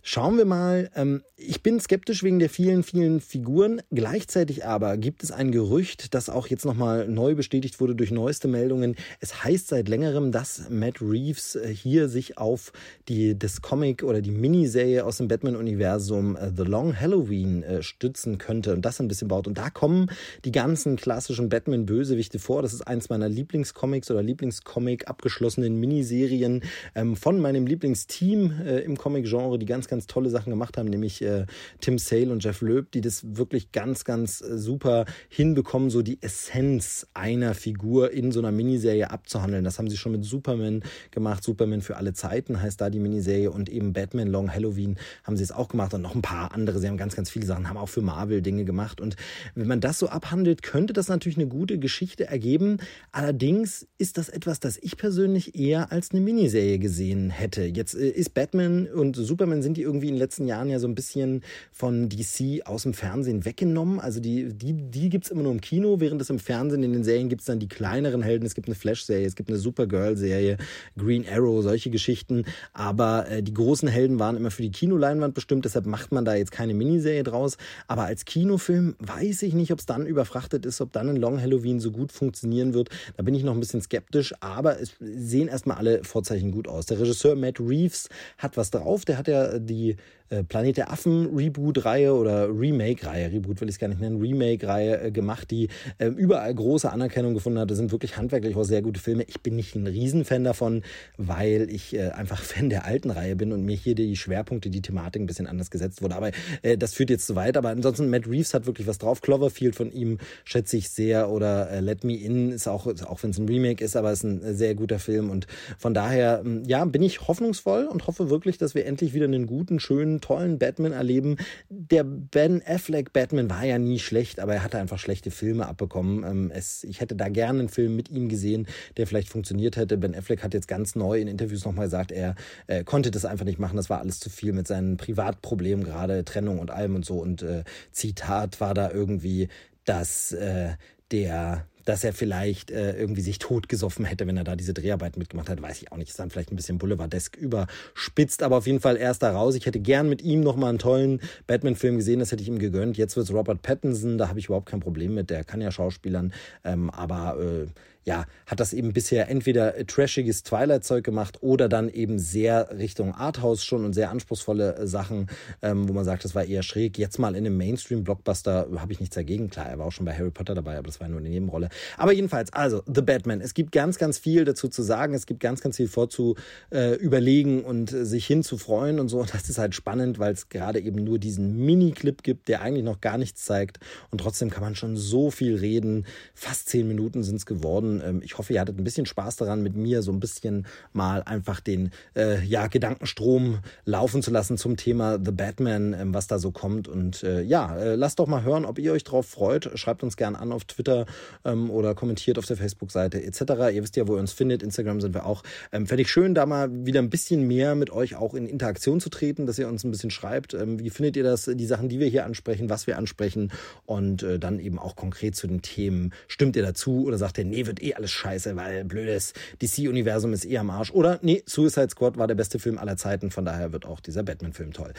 Schauen 0.05 0.37
wir 0.37 0.43
mal. 0.43 0.91
Ähm, 0.97 1.23
ich 1.37 1.63
bin 1.63 1.79
skeptisch 1.79 2.23
wegen 2.23 2.39
der 2.39 2.49
vielen, 2.49 2.83
vielen 2.83 3.21
Figuren. 3.21 3.81
Gleichzeitig 3.89 4.65
aber 4.65 4.97
gibt 4.97 5.23
es 5.23 5.31
ein 5.31 5.51
Gerücht, 5.51 6.13
das 6.13 6.29
auch 6.29 6.47
jetzt 6.47 6.65
nochmal 6.65 7.07
neu 7.07 7.35
bestätigt 7.35 7.79
wurde 7.79 7.95
durch 7.95 8.11
neueste 8.11 8.49
Meldungen. 8.49 8.97
Es 9.21 9.45
heißt 9.45 9.69
seit 9.69 9.87
längerem, 9.87 10.33
dass 10.33 10.69
Matt 10.69 11.01
Reeves 11.01 11.55
äh, 11.55 11.73
hier 11.73 12.09
sich 12.09 12.37
auf 12.37 12.73
die, 13.07 13.39
das 13.39 13.61
Comic 13.61 14.03
oder 14.03 14.21
die 14.21 14.31
Miniserie 14.31 15.05
aus 15.05 15.17
dem 15.17 15.29
Batman-Universum 15.29 16.35
äh, 16.35 16.51
The 16.53 16.63
Long 16.63 16.99
Halloween 16.99 17.63
äh, 17.63 17.81
stützen 17.81 18.37
könnte 18.37 18.73
und 18.73 18.83
das 18.83 18.99
ein 18.99 19.07
bisschen 19.07 19.29
baut. 19.29 19.47
Und 19.47 19.57
da 19.57 19.69
kommen 19.69 20.11
die 20.43 20.51
ganzen 20.51 20.97
klassischen 20.97 21.47
Batman-Bösewichte 21.47 22.39
vor. 22.39 22.61
Das 22.61 22.73
ist 22.73 22.81
eins 22.81 23.07
meiner 23.07 23.29
Lieblingscomics 23.29 24.11
oder 24.11 24.21
Lieblingscomic 24.21 25.07
abgeschlossenen 25.07 25.79
Miniserien 25.79 26.61
ähm, 26.93 27.15
von 27.15 27.39
meinem 27.39 27.65
Lieblingsteam 27.67 28.61
im 28.83 28.97
Comic-Genre, 28.97 29.57
die 29.57 29.65
ganz, 29.65 29.87
ganz 29.93 30.07
tolle 30.07 30.29
Sachen 30.29 30.49
gemacht 30.49 30.77
haben, 30.77 30.89
nämlich 30.89 31.21
äh, 31.21 31.45
Tim 31.79 31.99
Sale 31.99 32.31
und 32.31 32.43
Jeff 32.43 32.61
Loeb, 32.61 32.91
die 32.91 33.01
das 33.01 33.23
wirklich 33.37 33.71
ganz, 33.71 34.03
ganz 34.03 34.41
äh, 34.41 34.57
super 34.57 35.05
hinbekommen, 35.29 35.89
so 35.89 36.01
die 36.01 36.17
Essenz 36.21 37.07
einer 37.13 37.53
Figur 37.53 38.11
in 38.11 38.31
so 38.31 38.39
einer 38.39 38.51
Miniserie 38.51 39.11
abzuhandeln. 39.11 39.63
Das 39.63 39.77
haben 39.77 39.89
sie 39.89 39.97
schon 39.97 40.13
mit 40.13 40.25
Superman 40.25 40.83
gemacht. 41.11 41.43
Superman 41.43 41.81
für 41.81 41.97
alle 41.97 42.13
Zeiten 42.13 42.61
heißt 42.61 42.81
da 42.81 42.89
die 42.89 42.99
Miniserie 42.99 43.51
und 43.51 43.69
eben 43.69 43.93
Batman 43.93 44.27
Long 44.27 44.51
Halloween 44.51 44.97
haben 45.23 45.37
sie 45.37 45.43
es 45.43 45.51
auch 45.51 45.67
gemacht 45.67 45.93
und 45.93 46.01
noch 46.01 46.15
ein 46.15 46.21
paar 46.21 46.53
andere. 46.53 46.79
Sie 46.79 46.87
haben 46.87 46.97
ganz, 46.97 47.15
ganz 47.15 47.29
viele 47.29 47.45
Sachen, 47.45 47.69
haben 47.69 47.77
auch 47.77 47.89
für 47.89 48.01
Marvel 48.01 48.41
Dinge 48.41 48.65
gemacht. 48.65 48.99
Und 48.99 49.15
wenn 49.53 49.67
man 49.67 49.79
das 49.79 49.99
so 49.99 50.07
abhandelt, 50.07 50.63
könnte 50.63 50.93
das 50.93 51.07
natürlich 51.07 51.37
eine 51.37 51.47
gute 51.47 51.77
Geschichte 51.77 52.25
ergeben. 52.25 52.77
Allerdings 53.11 53.87
ist 53.97 54.17
das 54.17 54.29
etwas, 54.29 54.59
das 54.59 54.77
ich 54.77 54.97
persönlich 54.97 55.55
eher 55.55 55.91
als 55.91 56.11
eine 56.11 56.21
Miniserie 56.21 56.79
gesehen 56.79 57.29
hätte. 57.29 57.63
Jetzt 57.63 57.93
äh, 57.95 58.09
ist 58.09 58.33
Batman 58.33 58.87
und 58.87 59.15
Superman 59.15 59.61
sind 59.61 59.77
die 59.77 59.82
irgendwie 59.83 60.07
in 60.07 60.15
den 60.15 60.19
letzten 60.19 60.47
Jahren 60.47 60.69
ja 60.69 60.79
so 60.79 60.87
ein 60.87 60.95
bisschen 60.95 61.43
von 61.71 62.09
DC 62.09 62.65
aus 62.65 62.83
dem 62.83 62.93
Fernsehen 62.93 63.45
weggenommen. 63.45 63.99
Also 63.99 64.19
die, 64.19 64.53
die, 64.53 64.73
die 64.73 65.09
gibt 65.09 65.25
es 65.25 65.31
immer 65.31 65.43
nur 65.43 65.51
im 65.51 65.61
Kino, 65.61 65.99
während 65.99 66.21
es 66.21 66.29
im 66.29 66.39
Fernsehen 66.39 66.83
in 66.83 66.93
den 66.93 67.03
Serien 67.03 67.29
gibt 67.29 67.41
es 67.41 67.47
dann 67.47 67.59
die 67.59 67.67
kleineren 67.67 68.21
Helden. 68.21 68.45
Es 68.45 68.55
gibt 68.55 68.67
eine 68.67 68.75
Flash-Serie, 68.75 69.27
es 69.27 69.35
gibt 69.35 69.49
eine 69.49 69.59
Supergirl-Serie, 69.59 70.57
Green 70.97 71.25
Arrow, 71.29 71.61
solche 71.61 71.89
Geschichten. 71.89 72.45
Aber 72.73 73.29
äh, 73.29 73.43
die 73.43 73.53
großen 73.53 73.87
Helden 73.87 74.19
waren 74.19 74.37
immer 74.37 74.51
für 74.51 74.61
die 74.61 74.71
Kinoleinwand 74.71 75.33
bestimmt, 75.33 75.65
deshalb 75.65 75.85
macht 75.85 76.11
man 76.11 76.25
da 76.25 76.35
jetzt 76.35 76.51
keine 76.51 76.73
Miniserie 76.73 77.23
draus. 77.23 77.57
Aber 77.87 78.03
als 78.03 78.25
Kinofilm 78.25 78.95
weiß 78.99 79.43
ich 79.43 79.53
nicht, 79.53 79.71
ob 79.71 79.79
es 79.79 79.85
dann 79.85 80.05
überfrachtet 80.05 80.65
ist, 80.65 80.81
ob 80.81 80.91
dann 80.91 81.09
ein 81.09 81.15
Long 81.17 81.41
Halloween 81.41 81.79
so 81.79 81.91
gut 81.91 82.11
funktionieren 82.11 82.73
wird. 82.73 82.89
Da 83.17 83.23
bin 83.23 83.35
ich 83.35 83.43
noch 83.43 83.53
ein 83.53 83.59
bisschen 83.59 83.81
skeptisch, 83.81 84.33
aber 84.39 84.79
es 84.79 84.93
sehen 84.99 85.47
erstmal 85.47 85.77
alle 85.77 86.03
Vorzeichen 86.03 86.51
gut 86.51 86.67
aus. 86.67 86.85
Der 86.85 86.99
Regisseur 86.99 87.35
Matt 87.35 87.59
Reeves 87.59 88.09
hat 88.37 88.57
was 88.57 88.71
drauf, 88.71 89.05
der 89.05 89.17
hat 89.17 89.27
ja 89.27 89.59
die 89.59 89.72
die 89.73 89.97
äh, 90.29 90.43
Planet 90.43 90.77
der 90.77 90.91
Affen 90.91 91.35
Reboot-Reihe 91.35 92.13
oder 92.13 92.49
Remake-Reihe, 92.49 93.31
Reboot 93.31 93.61
will 93.61 93.69
ich 93.69 93.75
es 93.75 93.79
gar 93.79 93.87
nicht 93.87 94.01
nennen, 94.01 94.19
Remake-Reihe 94.19 95.01
äh, 95.01 95.11
gemacht, 95.11 95.51
die 95.51 95.69
äh, 95.97 96.07
überall 96.07 96.53
große 96.53 96.91
Anerkennung 96.91 97.33
gefunden 97.33 97.59
hat. 97.59 97.69
Das 97.69 97.77
sind 97.77 97.91
wirklich 97.91 98.17
handwerklich 98.17 98.55
auch 98.55 98.63
sehr 98.63 98.81
gute 98.81 98.99
Filme. 98.99 99.23
Ich 99.23 99.41
bin 99.41 99.55
nicht 99.55 99.75
ein 99.75 99.87
Riesenfan 99.87 100.43
davon, 100.43 100.83
weil 101.17 101.67
ich 101.69 101.95
äh, 101.95 102.09
einfach 102.09 102.41
Fan 102.43 102.69
der 102.69 102.85
alten 102.85 103.11
Reihe 103.11 103.35
bin 103.35 103.51
und 103.51 103.63
mir 103.63 103.75
hier 103.75 103.95
die 103.95 104.15
Schwerpunkte, 104.15 104.69
die 104.69 104.81
Thematik 104.81 105.21
ein 105.21 105.27
bisschen 105.27 105.47
anders 105.47 105.71
gesetzt 105.71 106.01
wurde. 106.01 106.15
Aber 106.15 106.31
äh, 106.61 106.77
das 106.77 106.93
führt 106.93 107.09
jetzt 107.09 107.27
zu 107.27 107.35
weit. 107.35 107.57
Aber 107.57 107.69
ansonsten, 107.69 108.09
Matt 108.09 108.27
Reeves 108.27 108.53
hat 108.53 108.65
wirklich 108.65 108.87
was 108.87 108.97
drauf. 108.97 109.21
Cloverfield 109.21 109.75
von 109.75 109.91
ihm 109.91 110.19
schätze 110.43 110.77
ich 110.77 110.89
sehr 110.89 111.29
oder 111.29 111.81
Let 111.81 112.03
Me 112.03 112.15
In 112.15 112.51
ist 112.51 112.67
auch, 112.67 112.87
auch 112.87 113.23
wenn 113.23 113.31
es 113.31 113.37
ein 113.37 113.47
Remake 113.47 113.83
ist, 113.83 113.95
aber 113.95 114.11
ist 114.11 114.23
ein 114.23 114.55
sehr 114.55 114.75
guter 114.75 114.99
Film. 114.99 115.29
Und 115.29 115.47
von 115.77 115.93
daher, 115.93 116.41
ähm, 116.45 116.63
ja, 116.65 116.85
bin 116.85 117.01
ich 117.01 117.27
hoffnungsvoll 117.27 117.85
und 117.85 118.07
hoffe 118.07 118.29
wirklich, 118.29 118.57
dass 118.57 118.75
wir 118.75 118.85
endlich 118.85 119.13
wieder 119.13 119.25
einen 119.25 119.47
guten, 119.47 119.79
schönen, 119.79 120.12
tollen 120.21 120.59
Batman 120.59 120.91
erleben. 120.91 121.37
Der 121.69 122.03
Ben 122.03 122.61
Affleck 122.65 123.13
Batman 123.13 123.49
war 123.49 123.65
ja 123.65 123.77
nie 123.77 123.99
schlecht, 123.99 124.39
aber 124.39 124.55
er 124.55 124.63
hatte 124.63 124.79
einfach 124.79 124.99
schlechte 124.99 125.31
Filme 125.31 125.67
abbekommen. 125.67 126.23
Ähm, 126.23 126.51
es, 126.53 126.83
ich 126.83 127.01
hätte 127.01 127.15
da 127.15 127.29
gerne 127.29 127.59
einen 127.59 127.69
Film 127.69 127.95
mit 127.95 128.09
ihm 128.09 128.29
gesehen, 128.29 128.67
der 128.97 129.07
vielleicht 129.07 129.29
funktioniert 129.29 129.77
hätte. 129.77 129.97
Ben 129.97 130.15
Affleck 130.15 130.43
hat 130.43 130.53
jetzt 130.53 130.67
ganz 130.67 130.95
neu 130.95 131.19
in 131.19 131.27
Interviews 131.27 131.65
nochmal 131.65 131.85
gesagt, 131.85 132.11
er 132.11 132.35
äh, 132.67 132.83
konnte 132.83 133.11
das 133.11 133.25
einfach 133.25 133.45
nicht 133.45 133.59
machen. 133.59 133.77
Das 133.77 133.89
war 133.89 133.99
alles 133.99 134.19
zu 134.19 134.29
viel 134.29 134.53
mit 134.53 134.67
seinen 134.67 134.97
Privatproblemen, 134.97 135.83
gerade 135.83 136.25
Trennung 136.25 136.59
und 136.59 136.71
allem 136.71 136.95
und 136.95 137.05
so. 137.05 137.17
Und 137.17 137.41
äh, 137.41 137.63
Zitat 137.91 138.61
war 138.61 138.73
da 138.73 138.91
irgendwie, 138.91 139.49
dass 139.85 140.31
äh, 140.31 140.71
der 141.11 141.67
dass 141.85 142.03
er 142.03 142.13
vielleicht 142.13 142.71
äh, 142.71 142.97
irgendwie 142.97 143.21
sich 143.21 143.39
totgesoffen 143.39 144.05
hätte, 144.05 144.27
wenn 144.27 144.37
er 144.37 144.43
da 144.43 144.55
diese 144.55 144.73
Dreharbeiten 144.73 145.19
mitgemacht 145.19 145.49
hat, 145.49 145.61
weiß 145.61 145.81
ich 145.81 145.91
auch 145.91 145.97
nicht. 145.97 146.09
Ist 146.09 146.19
dann 146.19 146.29
vielleicht 146.29 146.51
ein 146.51 146.55
bisschen 146.55 146.77
Boulevardesk 146.77 147.35
überspitzt, 147.37 148.43
aber 148.43 148.57
auf 148.57 148.67
jeden 148.67 148.79
Fall 148.79 148.97
erst 148.97 149.23
da 149.23 149.31
raus. 149.31 149.55
Ich 149.55 149.65
hätte 149.65 149.79
gern 149.79 150.09
mit 150.09 150.21
ihm 150.21 150.41
nochmal 150.41 150.69
einen 150.69 150.79
tollen 150.79 151.21
Batman-Film 151.47 151.97
gesehen, 151.97 152.19
das 152.19 152.31
hätte 152.31 152.41
ich 152.41 152.47
ihm 152.47 152.59
gegönnt. 152.59 152.97
Jetzt 152.97 153.15
wird 153.15 153.27
es 153.27 153.33
Robert 153.33 153.61
Pattinson, 153.61 154.17
da 154.17 154.29
habe 154.29 154.39
ich 154.39 154.45
überhaupt 154.45 154.67
kein 154.67 154.79
Problem 154.79 155.13
mit, 155.13 155.29
der 155.29 155.43
kann 155.43 155.61
ja 155.61 155.71
Schauspielern, 155.71 156.33
ähm, 156.63 156.89
aber 156.89 157.39
äh, 157.39 157.67
ja, 158.05 158.25
hat 158.45 158.59
das 158.59 158.73
eben 158.73 158.93
bisher 158.93 159.29
entweder 159.29 159.85
trashiges 159.87 160.43
Twilight-Zeug 160.43 161.03
gemacht 161.03 161.37
oder 161.41 161.69
dann 161.69 161.89
eben 161.89 162.19
sehr 162.19 162.69
Richtung 162.77 163.13
Arthouse 163.13 163.63
schon 163.63 163.85
und 163.85 163.93
sehr 163.93 164.09
anspruchsvolle 164.11 164.75
äh, 164.75 164.87
Sachen, 164.87 165.27
ähm, 165.61 165.87
wo 165.87 165.93
man 165.93 166.05
sagt, 166.05 166.25
das 166.25 166.35
war 166.35 166.43
eher 166.43 166.63
schräg. 166.63 166.97
Jetzt 166.97 167.19
mal 167.19 167.35
in 167.35 167.45
einem 167.45 167.57
Mainstream-Blockbuster 167.57 168.67
habe 168.77 168.91
ich 168.91 168.99
nichts 168.99 169.15
dagegen. 169.15 169.49
Klar, 169.49 169.67
er 169.67 169.79
war 169.79 169.85
auch 169.85 169.91
schon 169.91 170.05
bei 170.05 170.13
Harry 170.13 170.31
Potter 170.31 170.55
dabei, 170.55 170.77
aber 170.77 170.87
das 170.87 170.99
war 170.99 171.07
nur 171.07 171.19
eine 171.19 171.29
Nebenrolle. 171.29 171.69
Aber 171.97 172.11
jedenfalls, 172.11 172.51
also 172.53 172.83
The 172.93 173.01
Batman. 173.01 173.41
Es 173.41 173.53
gibt 173.53 173.71
ganz, 173.71 173.97
ganz 173.97 174.17
viel 174.17 174.45
dazu 174.45 174.67
zu 174.67 174.81
sagen. 174.81 175.13
Es 175.13 175.25
gibt 175.25 175.39
ganz, 175.39 175.61
ganz 175.61 175.77
viel 175.77 175.87
vorzu 175.87 176.35
äh, 176.71 176.95
überlegen 176.95 177.63
und 177.63 177.93
äh, 177.93 178.05
sich 178.05 178.25
hinzufreuen 178.25 178.99
und 178.99 179.09
so. 179.09 179.19
Und 179.19 179.33
das 179.33 179.49
ist 179.49 179.57
halt 179.57 179.75
spannend, 179.75 180.19
weil 180.19 180.33
es 180.33 180.49
gerade 180.49 180.79
eben 180.79 181.03
nur 181.03 181.19
diesen 181.19 181.65
Mini-Clip 181.65 182.21
gibt, 182.23 182.47
der 182.47 182.61
eigentlich 182.61 182.83
noch 182.83 183.01
gar 183.01 183.17
nichts 183.17 183.45
zeigt. 183.45 183.79
Und 184.11 184.19
trotzdem 184.19 184.49
kann 184.49 184.63
man 184.63 184.75
schon 184.75 184.97
so 184.97 185.31
viel 185.31 185.55
reden. 185.55 186.05
Fast 186.33 186.69
zehn 186.69 186.87
Minuten 186.87 187.23
sind 187.23 187.37
es 187.37 187.45
geworden. 187.45 187.92
Ähm, 188.01 188.21
ich 188.23 188.37
hoffe, 188.37 188.53
ihr 188.53 188.61
hattet 188.61 188.79
ein 188.79 188.83
bisschen 188.83 189.05
Spaß 189.05 189.35
daran, 189.37 189.61
mit 189.61 189.75
mir 189.75 190.01
so 190.01 190.11
ein 190.11 190.19
bisschen 190.19 190.65
mal 190.93 191.23
einfach 191.23 191.59
den 191.59 191.91
äh, 192.15 192.43
ja, 192.43 192.67
Gedankenstrom 192.67 193.59
laufen 193.85 194.21
zu 194.21 194.31
lassen 194.31 194.57
zum 194.57 194.77
Thema 194.77 195.19
The 195.23 195.31
Batman, 195.31 195.93
ähm, 195.93 196.13
was 196.13 196.27
da 196.27 196.39
so 196.39 196.51
kommt. 196.51 196.87
Und 196.87 197.23
äh, 197.23 197.41
ja, 197.41 197.75
äh, 197.75 197.95
lasst 197.95 198.19
doch 198.19 198.27
mal 198.27 198.43
hören, 198.43 198.65
ob 198.65 198.79
ihr 198.79 198.93
euch 198.93 199.03
drauf 199.03 199.27
freut. 199.27 199.71
Schreibt 199.75 200.03
uns 200.03 200.17
gerne 200.17 200.39
an 200.39 200.51
auf 200.51 200.65
Twitter 200.65 201.05
ähm, 201.45 201.69
oder 201.69 201.95
kommentiert 201.95 202.37
auf 202.37 202.45
der 202.45 202.57
Facebook-Seite 202.57 203.23
etc. 203.23 203.41
Ihr 203.73 203.83
wisst 203.83 203.95
ja, 203.95 204.07
wo 204.07 204.15
ihr 204.15 204.19
uns 204.19 204.33
findet. 204.33 204.63
Instagram 204.63 205.01
sind 205.01 205.13
wir 205.13 205.25
auch. 205.25 205.43
Ähm, 205.71 205.87
Fände 205.87 206.03
ich 206.03 206.11
schön, 206.11 206.33
da 206.33 206.45
mal 206.45 206.69
wieder 206.85 207.01
ein 207.01 207.09
bisschen 207.09 207.47
mehr 207.47 207.75
mit 207.75 207.91
euch 207.91 208.15
auch 208.15 208.33
in 208.33 208.47
Interaktion 208.47 208.99
zu 208.99 209.09
treten, 209.09 209.45
dass 209.45 209.59
ihr 209.59 209.67
uns 209.67 209.83
ein 209.83 209.91
bisschen 209.91 210.11
schreibt. 210.11 210.53
Ähm, 210.53 210.79
wie 210.79 210.89
findet 210.89 211.17
ihr 211.17 211.23
das, 211.23 211.49
die 211.53 211.65
Sachen, 211.65 211.89
die 211.89 211.99
wir 211.99 212.07
hier 212.07 212.25
ansprechen, 212.25 212.69
was 212.69 212.87
wir 212.87 212.97
ansprechen 212.97 213.51
und 213.85 214.23
äh, 214.23 214.39
dann 214.39 214.59
eben 214.59 214.79
auch 214.79 214.95
konkret 214.95 215.35
zu 215.35 215.47
den 215.47 215.61
Themen. 215.61 216.13
Stimmt 216.27 216.55
ihr 216.55 216.63
dazu 216.63 217.05
oder 217.05 217.17
sagt 217.17 217.37
ihr, 217.37 217.45
nee, 217.45 217.65
wird 217.65 217.81
eh 217.83 217.93
alles 217.93 218.11
scheiße, 218.11 218.55
weil 218.55 218.83
blödes 218.85 219.33
DC-Universum 219.61 220.33
ist 220.33 220.45
eh 220.45 220.57
am 220.57 220.69
Arsch. 220.69 220.91
Oder 220.91 221.19
nee, 221.21 221.43
Suicide 221.45 221.89
Squad 221.89 222.17
war 222.17 222.27
der 222.27 222.35
beste 222.35 222.59
Film 222.59 222.77
aller 222.77 222.97
Zeiten, 222.97 223.31
von 223.31 223.45
daher 223.45 223.71
wird 223.71 223.85
auch 223.85 223.99
dieser 223.99 224.23
Batman-Film 224.23 224.73
toll. 224.73 224.93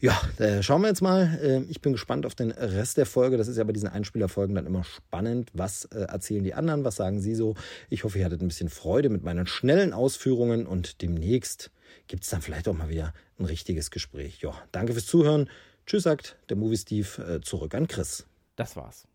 Ja, 0.00 0.20
äh, 0.38 0.62
schauen 0.62 0.82
wir 0.82 0.88
jetzt 0.88 1.02
mal. 1.02 1.38
Äh, 1.42 1.62
ich 1.70 1.80
bin 1.80 1.92
gespannt 1.92 2.26
auf 2.26 2.34
den 2.34 2.50
Rest 2.50 2.96
der 2.96 3.06
Folge. 3.06 3.36
Das 3.36 3.48
ist 3.48 3.56
ja 3.56 3.64
bei 3.64 3.72
diesen 3.72 3.88
Einspielerfolgen 3.88 4.54
dann 4.54 4.66
immer 4.66 4.84
spannend. 4.84 5.50
Was 5.52 5.84
äh, 5.86 6.00
erzählen 6.00 6.44
die 6.44 6.54
anderen? 6.54 6.84
Was 6.84 6.96
sagen 6.96 7.20
sie 7.20 7.34
so? 7.34 7.54
Ich 7.90 8.04
hoffe, 8.04 8.18
ihr 8.18 8.24
hattet 8.24 8.42
ein 8.42 8.48
bisschen 8.48 8.68
Freude 8.68 9.08
mit 9.08 9.24
meinen 9.24 9.46
schnellen 9.46 9.92
Ausführungen 9.92 10.66
und 10.66 11.02
demnächst 11.02 11.70
gibt 12.06 12.24
es 12.24 12.30
dann 12.30 12.42
vielleicht 12.42 12.68
auch 12.68 12.74
mal 12.74 12.88
wieder 12.88 13.12
ein 13.38 13.44
richtiges 13.44 13.90
Gespräch. 13.90 14.40
Ja, 14.40 14.54
danke 14.72 14.92
fürs 14.92 15.06
Zuhören. 15.06 15.50
Tschüss, 15.86 16.02
sagt 16.02 16.36
der 16.48 16.56
Movie 16.56 16.76
Steve 16.76 17.36
äh, 17.36 17.40
zurück 17.40 17.74
an 17.74 17.88
Chris. 17.88 18.26
Das 18.56 18.76
war's 18.76 19.06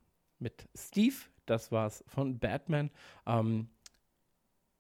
mit 0.43 0.67
Steve. 0.75 1.32
Das 1.45 1.71
war's 1.71 2.03
von 2.07 2.39
Batman. 2.39 2.89
Ähm, 3.25 3.69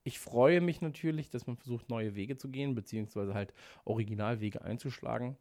ich 0.03 0.19
freue 0.19 0.59
mich 0.61 0.81
natürlich, 0.81 1.29
dass 1.29 1.47
man 1.47 1.55
versucht, 1.55 1.89
neue 1.89 2.15
Wege 2.15 2.37
zu 2.37 2.49
gehen, 2.49 2.75
beziehungsweise 2.75 3.33
halt 3.33 3.53
Originalwege 3.85 4.61
einzuschlagen. 4.61 5.37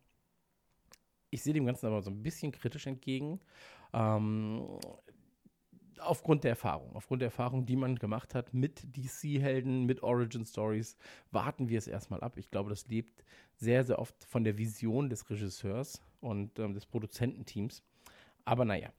Ich 1.30 1.42
sehe 1.42 1.54
dem 1.54 1.66
Ganzen 1.66 1.86
aber 1.86 2.02
so 2.02 2.10
ein 2.10 2.22
bisschen 2.22 2.52
kritisch 2.52 2.86
entgegen. 2.86 3.40
Ähm, 3.92 4.78
aufgrund 5.98 6.44
der 6.44 6.50
Erfahrung, 6.50 6.94
aufgrund 6.94 7.22
der 7.22 7.28
Erfahrung, 7.28 7.66
die 7.66 7.76
man 7.76 7.96
gemacht 7.96 8.34
hat 8.34 8.52
mit 8.54 8.84
DC-Helden, 8.96 9.84
mit 9.84 10.02
Origin 10.02 10.44
Stories, 10.44 10.96
warten 11.30 11.68
wir 11.68 11.78
es 11.78 11.86
erstmal 11.86 12.20
ab. 12.20 12.36
Ich 12.36 12.50
glaube, 12.50 12.70
das 12.70 12.86
lebt 12.88 13.24
sehr, 13.56 13.84
sehr 13.84 13.98
oft 13.98 14.24
von 14.24 14.44
der 14.44 14.58
Vision 14.58 15.08
des 15.08 15.28
Regisseurs 15.30 16.02
und 16.20 16.58
ähm, 16.58 16.74
des 16.74 16.86
Produzententeams. 16.86 17.82
Aber 18.44 18.64
naja, 18.64 18.92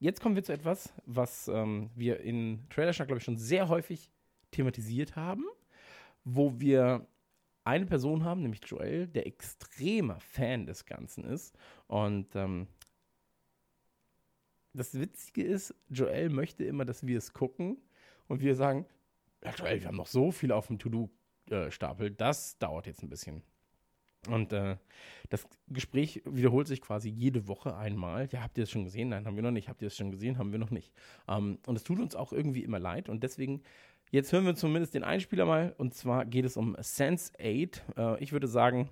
jetzt 0.00 0.20
kommen 0.20 0.34
wir 0.34 0.42
zu 0.42 0.52
etwas, 0.52 0.92
was 1.06 1.46
ähm, 1.48 1.90
wir 1.94 2.20
in 2.20 2.66
Trailerschnack, 2.70 3.08
glaube 3.08 3.18
ich, 3.18 3.24
schon 3.24 3.36
sehr 3.36 3.68
häufig 3.68 4.10
thematisiert 4.50 5.14
haben, 5.14 5.44
wo 6.24 6.58
wir 6.58 7.06
eine 7.64 7.86
Person 7.86 8.24
haben, 8.24 8.42
nämlich 8.42 8.60
Joel, 8.64 9.06
der 9.06 9.26
extremer 9.26 10.18
Fan 10.18 10.66
des 10.66 10.86
Ganzen 10.86 11.24
ist. 11.24 11.56
Und 11.86 12.34
ähm, 12.34 12.66
das 14.72 14.98
Witzige 14.98 15.44
ist, 15.44 15.74
Joel 15.88 16.30
möchte 16.30 16.64
immer, 16.64 16.84
dass 16.84 17.06
wir 17.06 17.18
es 17.18 17.32
gucken 17.32 17.76
und 18.26 18.40
wir 18.40 18.54
sagen, 18.54 18.86
ja, 19.44 19.52
Joel, 19.52 19.80
wir 19.80 19.88
haben 19.88 19.96
noch 19.96 20.06
so 20.06 20.32
viel 20.32 20.52
auf 20.52 20.66
dem 20.66 20.78
To-Do-Stapel, 20.78 22.10
das 22.10 22.58
dauert 22.58 22.86
jetzt 22.86 23.02
ein 23.02 23.08
bisschen. 23.08 23.42
Und 24.28 24.52
äh, 24.52 24.76
das 25.30 25.46
Gespräch 25.68 26.22
wiederholt 26.26 26.68
sich 26.68 26.80
quasi 26.80 27.08
jede 27.08 27.48
Woche 27.48 27.76
einmal. 27.76 28.28
Ja, 28.32 28.42
habt 28.42 28.58
ihr 28.58 28.64
das 28.64 28.70
schon 28.70 28.84
gesehen? 28.84 29.08
Nein, 29.08 29.26
haben 29.26 29.36
wir 29.36 29.42
noch 29.42 29.50
nicht. 29.50 29.68
Habt 29.68 29.80
ihr 29.82 29.86
das 29.86 29.96
schon 29.96 30.10
gesehen? 30.10 30.38
Haben 30.38 30.52
wir 30.52 30.58
noch 30.58 30.70
nicht. 30.70 30.92
Ähm, 31.26 31.58
und 31.66 31.76
es 31.76 31.84
tut 31.84 32.00
uns 32.00 32.14
auch 32.14 32.32
irgendwie 32.32 32.62
immer 32.62 32.78
leid. 32.78 33.08
Und 33.08 33.22
deswegen, 33.22 33.62
jetzt 34.10 34.32
hören 34.32 34.44
wir 34.44 34.54
zumindest 34.54 34.94
den 34.94 35.04
Einspieler 35.04 35.46
mal. 35.46 35.74
Und 35.78 35.94
zwar 35.94 36.26
geht 36.26 36.44
es 36.44 36.56
um 36.56 36.76
Sense 36.80 37.32
8. 37.40 37.82
Äh, 37.96 38.22
ich 38.22 38.32
würde 38.32 38.46
sagen, 38.46 38.90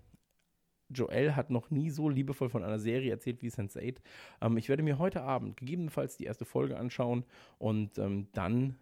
Joel 0.90 1.36
hat 1.36 1.50
noch 1.50 1.70
nie 1.70 1.90
so 1.90 2.08
liebevoll 2.08 2.48
von 2.48 2.64
einer 2.64 2.78
Serie 2.78 3.10
erzählt 3.10 3.42
wie 3.42 3.48
Sense8. 3.48 3.96
Ähm, 4.40 4.56
ich 4.56 4.68
werde 4.68 4.82
mir 4.82 4.98
heute 4.98 5.22
Abend 5.22 5.56
gegebenenfalls 5.56 6.16
die 6.16 6.24
erste 6.24 6.44
Folge 6.44 6.78
anschauen 6.78 7.24
und 7.58 7.98
ähm, 7.98 8.28
dann 8.32 8.76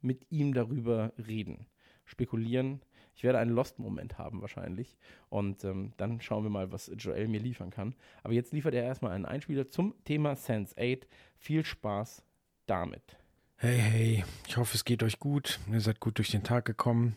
mit 0.00 0.26
ihm 0.30 0.54
darüber 0.54 1.12
reden, 1.18 1.66
spekulieren. 2.04 2.80
Ich 3.14 3.22
werde 3.22 3.38
einen 3.38 3.52
Lost-Moment 3.52 4.18
haben 4.18 4.40
wahrscheinlich. 4.40 4.96
Und 5.28 5.64
ähm, 5.64 5.92
dann 5.96 6.20
schauen 6.20 6.42
wir 6.42 6.50
mal, 6.50 6.72
was 6.72 6.90
Joel 6.96 7.28
mir 7.28 7.40
liefern 7.40 7.70
kann. 7.70 7.94
Aber 8.22 8.34
jetzt 8.34 8.52
liefert 8.52 8.74
er 8.74 8.82
erstmal 8.82 9.12
einen 9.12 9.26
Einspieler 9.26 9.68
zum 9.68 9.94
Thema 10.04 10.36
Sense 10.36 10.74
8. 10.78 11.06
Viel 11.36 11.64
Spaß 11.64 12.24
damit. 12.66 13.16
Hey, 13.56 13.78
hey, 13.78 14.24
ich 14.48 14.56
hoffe, 14.56 14.74
es 14.74 14.84
geht 14.84 15.02
euch 15.02 15.20
gut. 15.20 15.60
Ihr 15.70 15.80
seid 15.80 16.00
gut 16.00 16.18
durch 16.18 16.30
den 16.30 16.42
Tag 16.42 16.64
gekommen. 16.64 17.16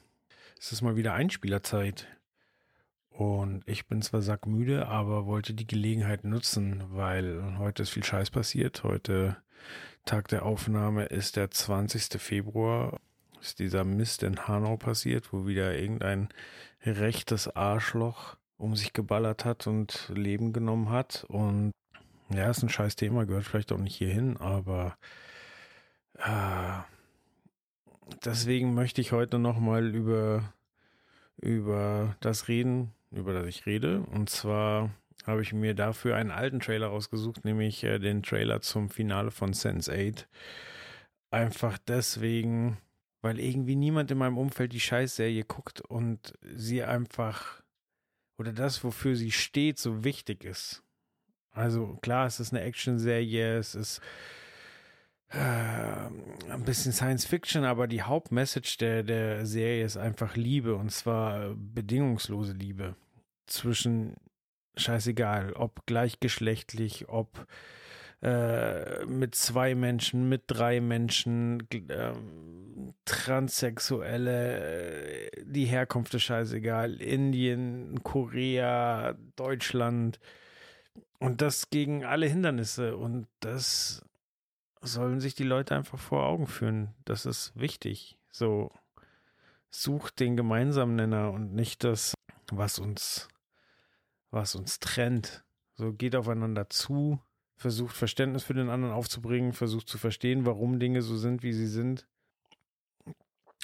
Es 0.60 0.72
ist 0.72 0.82
mal 0.82 0.96
wieder 0.96 1.14
Einspielerzeit. 1.14 2.08
Und 3.10 3.64
ich 3.68 3.88
bin 3.88 4.04
zwar 4.04 4.22
sackmüde, 4.22 4.88
aber 4.88 5.26
wollte 5.26 5.56
die 5.56 5.66
Gelegenheit 5.66 6.24
nutzen, 6.24 6.84
weil 6.90 7.58
heute 7.58 7.82
ist 7.82 7.90
viel 7.90 8.04
Scheiß 8.04 8.30
passiert. 8.30 8.84
Heute, 8.84 9.38
Tag 10.06 10.28
der 10.28 10.46
Aufnahme, 10.46 11.06
ist 11.06 11.36
der 11.36 11.50
20. 11.50 12.22
Februar 12.22 13.00
ist 13.42 13.60
dieser 13.60 13.84
Mist 13.84 14.24
in 14.24 14.48
Hanau 14.48 14.78
passiert, 14.78 15.32
wo 15.32 15.48
wieder 15.48 15.78
irgendein 15.78 16.30
rechtes 16.84 17.48
Arschloch 17.56 18.38
um 18.58 18.76
sich 18.76 18.94
geballert 18.94 19.46
hat 19.46 19.68
und 19.68 20.12
Leben 20.14 20.54
genommen 20.54 20.90
hat. 20.90 21.26
Und 21.28 21.72
ja, 22.30 22.50
ist 22.50 22.64
ein 22.64 22.70
scheiß 22.70 22.96
Thema, 22.96 23.26
gehört 23.26 23.46
vielleicht 23.46 23.72
auch 23.72 23.78
nicht 23.78 23.96
hierhin, 23.96 24.38
aber 24.38 24.98
äh, 26.16 26.80
deswegen 28.26 28.74
möchte 28.74 29.02
ich 29.02 29.12
heute 29.12 29.40
nochmal 29.40 29.96
über, 29.96 30.54
über 31.38 32.16
das 32.20 32.48
reden, 32.48 32.94
über 33.12 33.34
das 33.34 33.46
ich 33.46 33.66
rede. 33.66 34.02
Und 34.02 34.30
zwar 34.30 34.92
habe 35.26 35.42
ich 35.42 35.54
mir 35.54 35.74
dafür 35.74 36.16
einen 36.16 36.32
alten 36.32 36.60
Trailer 36.60 36.88
rausgesucht, 36.88 37.46
nämlich 37.46 37.84
äh, 37.84 38.00
den 38.00 38.24
Trailer 38.24 38.62
zum 38.62 38.90
Finale 38.90 39.32
von 39.32 39.54
Sense 39.54 39.92
8. 39.92 40.28
Einfach 41.30 41.78
deswegen, 41.78 42.78
weil 43.28 43.42
irgendwie 43.42 43.76
niemand 43.76 44.10
in 44.10 44.18
meinem 44.20 44.38
Umfeld 44.38 44.72
die 44.72 44.80
Scheißserie 44.80 45.44
guckt 45.44 45.82
und 45.82 46.34
sie 46.56 46.82
einfach 46.82 47.62
oder 48.38 48.54
das, 48.54 48.86
wofür 48.86 49.18
sie 49.18 49.32
steht, 49.32 49.80
so 49.80 50.06
wichtig 50.06 50.46
ist. 50.46 50.82
Also 51.52 51.98
klar, 52.02 52.26
es 52.26 52.40
ist 52.40 52.54
eine 52.54 52.62
Action-Serie, 52.62 53.58
es 53.58 53.76
ist 53.76 54.00
äh, 55.32 55.40
ein 55.40 56.64
bisschen 56.64 56.94
Science 56.94 57.26
Fiction, 57.26 57.66
aber 57.66 57.88
die 57.88 58.04
Hauptmessage 58.04 58.78
der, 58.78 59.04
der 59.04 59.46
Serie 59.46 59.84
ist 59.84 59.98
einfach 59.98 60.38
Liebe 60.38 60.76
und 60.76 60.94
zwar 60.94 61.54
bedingungslose 61.54 62.54
Liebe 62.54 62.96
zwischen 63.46 64.16
scheißegal, 64.78 65.52
ob 65.52 65.86
gleichgeschlechtlich, 65.86 67.10
ob 67.10 67.46
äh, 68.22 69.06
mit 69.06 69.36
zwei 69.36 69.76
Menschen, 69.76 70.30
mit 70.30 70.44
drei 70.48 70.82
Menschen, 70.82 71.68
äh, 71.72 72.14
Transsexuelle, 73.06 75.30
die 75.44 75.66
Herkunft 75.66 76.14
ist 76.14 76.24
scheißegal, 76.24 77.02
Indien, 77.02 78.04
Korea, 78.04 79.16
Deutschland 79.36 80.20
und 81.20 81.42
das 81.42 81.70
gegen 81.70 82.06
alle 82.06 82.28
Hindernisse 82.28 82.98
und 82.98 83.28
das 83.40 84.04
sollen 84.82 85.20
sich 85.20 85.36
die 85.36 85.44
Leute 85.44 85.76
einfach 85.76 86.00
vor 86.00 86.26
Augen 86.26 86.48
führen. 86.48 86.94
Das 87.06 87.26
ist 87.26 87.52
wichtig. 87.56 88.18
So 88.32 88.72
sucht 89.70 90.20
den 90.20 90.38
gemeinsamen 90.38 90.96
Nenner 90.96 91.32
und 91.32 91.54
nicht 91.54 91.84
das, 91.84 92.14
was 92.52 92.80
uns, 92.80 93.28
was 94.32 94.56
uns 94.56 94.80
trennt. 94.80 95.44
So 95.76 95.94
geht 95.94 96.16
aufeinander 96.16 96.70
zu, 96.70 97.20
versucht 97.58 97.96
Verständnis 97.96 98.44
für 98.44 98.54
den 98.54 98.70
anderen 98.70 98.94
aufzubringen, 98.94 99.52
versucht 99.52 99.90
zu 99.90 99.98
verstehen, 99.98 100.46
warum 100.46 100.80
Dinge 100.80 101.02
so 101.02 101.18
sind, 101.18 101.44
wie 101.44 101.54
sie 101.54 101.68
sind. 101.68 102.08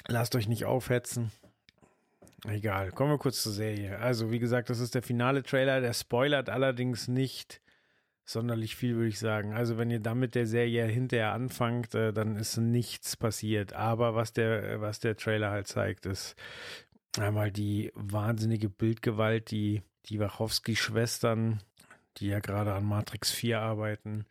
Lasst 0.08 0.36
euch 0.36 0.48
nicht 0.48 0.64
aufhetzen. 0.66 1.30
Egal, 2.46 2.90
kommen 2.92 3.12
wir 3.12 3.18
kurz 3.18 3.42
zur 3.42 3.52
Serie. 3.52 3.98
Also, 3.98 4.30
wie 4.30 4.38
gesagt, 4.38 4.68
das 4.68 4.80
ist 4.80 4.94
der 4.94 5.02
finale 5.02 5.42
Trailer, 5.42 5.80
der 5.80 5.94
spoilert 5.94 6.50
allerdings 6.50 7.08
nicht 7.08 7.62
sonderlich 8.26 8.76
viel, 8.76 8.96
würde 8.96 9.08
ich 9.08 9.18
sagen. 9.18 9.54
Also, 9.54 9.78
wenn 9.78 9.90
ihr 9.90 10.00
damit 10.00 10.34
der 10.34 10.46
Serie 10.46 10.84
hinterher 10.84 11.32
anfangt, 11.32 11.94
äh, 11.94 12.12
dann 12.12 12.36
ist 12.36 12.58
nichts 12.58 13.16
passiert. 13.16 13.72
Aber 13.72 14.14
was 14.14 14.34
der, 14.34 14.80
was 14.82 15.00
der 15.00 15.16
Trailer 15.16 15.50
halt 15.50 15.68
zeigt, 15.68 16.04
ist 16.04 16.34
einmal 17.18 17.50
die 17.50 17.90
wahnsinnige 17.94 18.68
Bildgewalt, 18.68 19.50
die 19.50 19.82
die 20.06 20.20
Wachowski-Schwestern 20.20 21.60
die 22.16 22.28
ja 22.28 22.40
gerade 22.40 22.74
an 22.74 22.84
Matrix 22.84 23.30
4 23.30 23.60
arbeiten, 23.60 24.26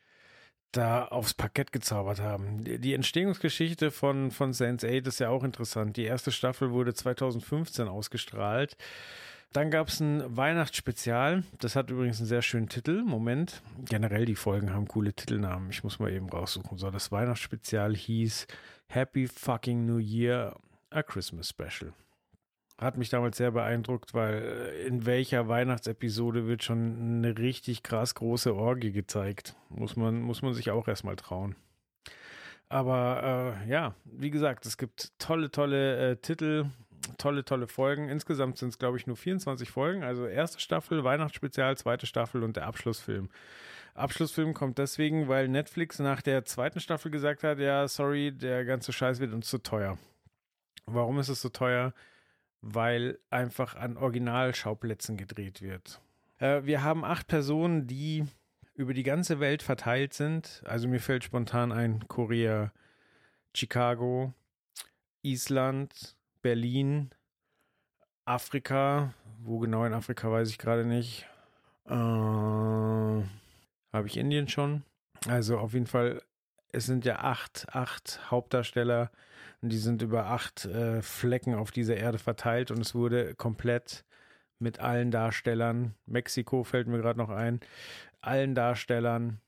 da 0.72 1.06
aufs 1.06 1.34
Parkett 1.34 1.72
gezaubert 1.72 2.20
haben. 2.20 2.64
Die 2.64 2.94
Entstehungsgeschichte 2.94 3.92
von, 3.92 4.32
von 4.32 4.54
Sense 4.54 4.88
8 4.88 5.08
ist 5.08 5.20
ja 5.20 5.30
auch 5.30 5.44
interessant. 5.44 5.98
Die 5.98 6.04
erste 6.04 6.32
Staffel 6.32 6.72
wurde 6.72 6.94
2015 6.94 7.88
ausgestrahlt. 7.88 8.76
Dann 9.54 9.70
gab 9.70 9.90
es 9.90 10.00
ein 10.00 10.36
Weihnachtsspezial. 10.36 11.44
Das 11.60 11.76
hat 11.76 11.92
übrigens 11.92 12.18
einen 12.18 12.28
sehr 12.28 12.42
schönen 12.42 12.70
Titel. 12.70 13.04
Moment. 13.04 13.62
Generell 13.86 14.26
die 14.26 14.36
Folgen 14.36 14.74
haben 14.74 14.88
coole 14.88 15.14
Titelnamen. 15.14 15.70
Ich 15.70 15.84
muss 15.84 16.00
mal 16.00 16.12
eben 16.12 16.28
raussuchen. 16.28 16.80
So, 16.80 16.90
das 16.90 17.12
Weihnachtsspezial 17.12 17.96
hieß 17.96 18.48
Happy 18.88 19.28
Fucking 19.28 19.86
New 19.86 20.00
Year, 20.00 20.56
a 20.90 21.04
Christmas 21.04 21.50
Special. 21.50 21.94
Hat 22.80 22.98
mich 22.98 23.10
damals 23.10 23.38
sehr 23.38 23.52
beeindruckt, 23.52 24.14
weil 24.14 24.42
äh, 24.42 24.88
in 24.88 25.06
welcher 25.06 25.48
Weihnachtsepisode 25.48 26.48
wird 26.48 26.64
schon 26.64 27.24
eine 27.24 27.38
richtig 27.38 27.84
krass 27.84 28.16
große 28.16 28.56
Orgie 28.56 28.92
gezeigt. 28.92 29.56
Muss 29.70 29.96
man, 29.96 30.22
muss 30.22 30.42
man 30.42 30.54
sich 30.54 30.72
auch 30.72 30.88
erstmal 30.88 31.16
trauen. 31.16 31.56
Aber 32.70 33.60
äh, 33.64 33.70
ja, 33.70 33.94
wie 34.06 34.32
gesagt, 34.32 34.66
es 34.66 34.78
gibt 34.78 35.12
tolle, 35.20 35.52
tolle 35.52 36.12
äh, 36.12 36.16
Titel, 36.16 36.66
tolle, 37.20 37.46
tolle 37.46 37.68
Folgen. 37.68 38.10
Insgesamt 38.10 38.58
sind 38.58 38.70
es, 38.70 38.80
glaube 38.80 38.98
ich, 38.98 39.06
nur 39.06 39.16
24 39.16 39.70
Folgen. 39.70 40.04
Also 40.04 40.26
erste 40.26 40.60
Staffel, 40.60 41.04
Weihnachtsspezial, 41.04 41.78
zweite 41.78 42.08
Staffel 42.08 42.44
und 42.44 42.56
der 42.56 42.66
Abschlussfilm. 42.66 43.30
Abschlussfilm 43.94 44.56
kommt 44.56 44.80
deswegen, 44.80 45.28
weil 45.28 45.48
Netflix 45.48 46.00
nach 46.00 46.24
der 46.24 46.46
zweiten 46.46 46.80
Staffel 46.80 47.12
gesagt 47.12 47.44
hat, 47.44 47.60
ja, 47.60 47.88
sorry, 47.88 48.32
der 48.32 48.66
ganze 48.66 48.92
Scheiß 48.92 49.20
wird 49.20 49.34
uns 49.34 49.48
zu 49.48 49.60
teuer. 49.60 50.00
Warum 50.88 51.20
ist 51.20 51.30
es 51.30 51.42
so 51.42 51.50
teuer? 51.50 51.94
Weil 52.64 53.20
einfach 53.30 53.76
an 53.76 53.98
Originalschauplätzen 53.98 55.18
gedreht 55.18 55.62
wird. 55.62 56.00
Äh, 56.40 56.64
wir 56.64 56.82
haben 56.82 57.04
acht 57.04 57.28
Personen, 57.28 57.88
die 57.88 58.26
über 58.74 58.94
die 58.94 59.04
ganze 59.04 59.40
Welt 59.42 59.62
verteilt 59.62 60.14
sind. 60.14 60.64
Also 60.66 60.88
mir 60.88 61.02
fällt 61.02 61.26
spontan 61.26 61.74
ein 61.74 62.08
Korea, 62.08 62.72
Chicago, 63.54 64.34
Island, 65.22 66.16
Berlin, 66.42 67.10
Afrika. 68.26 69.14
Wo 69.40 69.60
genau 69.60 69.84
in 69.84 69.94
Afrika 69.94 70.32
weiß 70.32 70.50
ich 70.50 70.58
gerade 70.58 70.86
nicht. 70.86 71.28
Äh, 71.86 71.92
Habe 71.92 73.28
ich 74.06 74.16
Indien 74.16 74.48
schon? 74.48 74.84
Also 75.28 75.58
auf 75.58 75.74
jeden 75.74 75.88
Fall, 75.88 76.22
es 76.74 76.86
sind 76.86 77.06
ja 77.06 77.20
acht, 77.20 77.68
acht 77.72 78.30
Hauptdarsteller 78.30 79.12
und 79.62 79.70
die 79.70 79.78
sind 79.78 80.02
über 80.02 80.26
acht 80.26 80.66
äh, 80.66 81.02
Flecken 81.02 81.56
auf 81.56 81.72
dieser 81.72 81.96
Erde 81.96 82.18
verteilt 82.18 82.72
und 82.72 82.80
es 82.80 82.94
wurde 82.94 83.36
komplett 83.36 84.04
mit 84.60 84.80
allen 84.80 85.12
Darstellern, 85.12 85.94
Mexiko 86.06 86.64
fällt 86.64 86.88
mir 86.88 86.98
gerade 86.98 87.20
noch 87.20 87.30
ein, 87.30 87.60
allen 88.22 88.56
Darstellern 88.56 89.40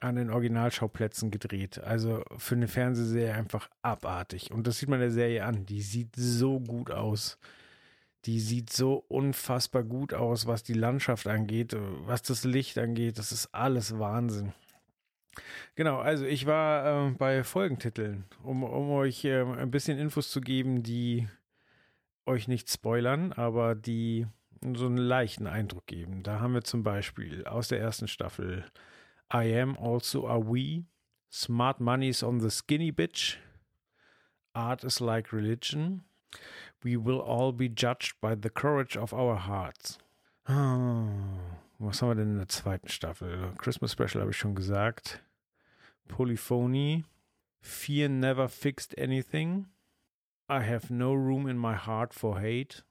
an 0.00 0.16
den 0.16 0.30
Originalschauplätzen 0.30 1.30
gedreht. 1.30 1.78
Also 1.82 2.22
für 2.36 2.54
eine 2.54 2.68
Fernsehserie 2.68 3.34
einfach 3.34 3.68
abartig. 3.82 4.52
Und 4.52 4.66
das 4.66 4.78
sieht 4.78 4.88
man 4.88 5.00
der 5.00 5.10
Serie 5.10 5.44
an. 5.44 5.66
Die 5.66 5.82
sieht 5.82 6.14
so 6.16 6.60
gut 6.60 6.90
aus. 6.90 7.38
Die 8.24 8.40
sieht 8.40 8.70
so 8.70 9.04
unfassbar 9.08 9.82
gut 9.82 10.14
aus, 10.14 10.46
was 10.46 10.62
die 10.62 10.74
Landschaft 10.74 11.26
angeht, 11.26 11.76
was 12.04 12.22
das 12.22 12.44
Licht 12.44 12.78
angeht. 12.78 13.18
Das 13.18 13.32
ist 13.32 13.54
alles 13.54 13.98
Wahnsinn. 13.98 14.52
Genau, 15.74 15.98
also 15.98 16.24
ich 16.24 16.46
war 16.46 17.08
äh, 17.08 17.10
bei 17.12 17.44
Folgentiteln, 17.44 18.24
um, 18.42 18.62
um 18.62 18.90
euch 18.90 19.24
äh, 19.24 19.42
ein 19.42 19.70
bisschen 19.70 19.98
Infos 19.98 20.30
zu 20.30 20.40
geben, 20.40 20.82
die 20.82 21.28
euch 22.26 22.48
nicht 22.48 22.70
spoilern, 22.70 23.32
aber 23.32 23.74
die 23.74 24.26
so 24.74 24.86
einen 24.86 24.96
leichten 24.96 25.46
Eindruck 25.46 25.86
geben. 25.86 26.22
Da 26.22 26.40
haben 26.40 26.54
wir 26.54 26.62
zum 26.62 26.82
Beispiel 26.82 27.46
aus 27.46 27.68
der 27.68 27.80
ersten 27.80 28.08
Staffel 28.08 28.64
I 29.32 29.54
Am 29.60 29.76
Also 29.78 30.28
a 30.28 30.38
We, 30.38 30.84
Smart 31.30 31.80
Money's 31.80 32.22
on 32.22 32.40
the 32.40 32.50
Skinny 32.50 32.90
Bitch, 32.90 33.36
Art 34.52 34.82
is 34.84 35.00
like 35.00 35.32
Religion, 35.32 36.02
We 36.82 36.96
will 36.96 37.20
all 37.20 37.52
be 37.52 37.68
judged 37.68 38.20
by 38.20 38.34
the 38.36 38.50
courage 38.50 38.96
of 38.96 39.12
our 39.12 39.36
hearts. 39.36 39.98
Oh, 40.48 41.08
was 41.78 42.00
haben 42.00 42.10
wir 42.10 42.14
denn 42.14 42.32
in 42.32 42.38
der 42.38 42.48
zweiten 42.48 42.88
Staffel? 42.88 43.52
Christmas 43.58 43.92
Special 43.92 44.20
habe 44.20 44.30
ich 44.30 44.36
schon 44.36 44.54
gesagt. 44.54 45.22
Polyphony, 46.08 47.04
Fear 47.60 48.08
Never 48.08 48.48
Fixed 48.48 48.94
Anything, 48.98 49.66
I 50.48 50.62
Have 50.62 50.90
No 50.90 51.12
Room 51.12 51.46
in 51.46 51.58
My 51.58 51.74
Heart 51.74 52.14
for 52.14 52.40
Hate, 52.40 52.82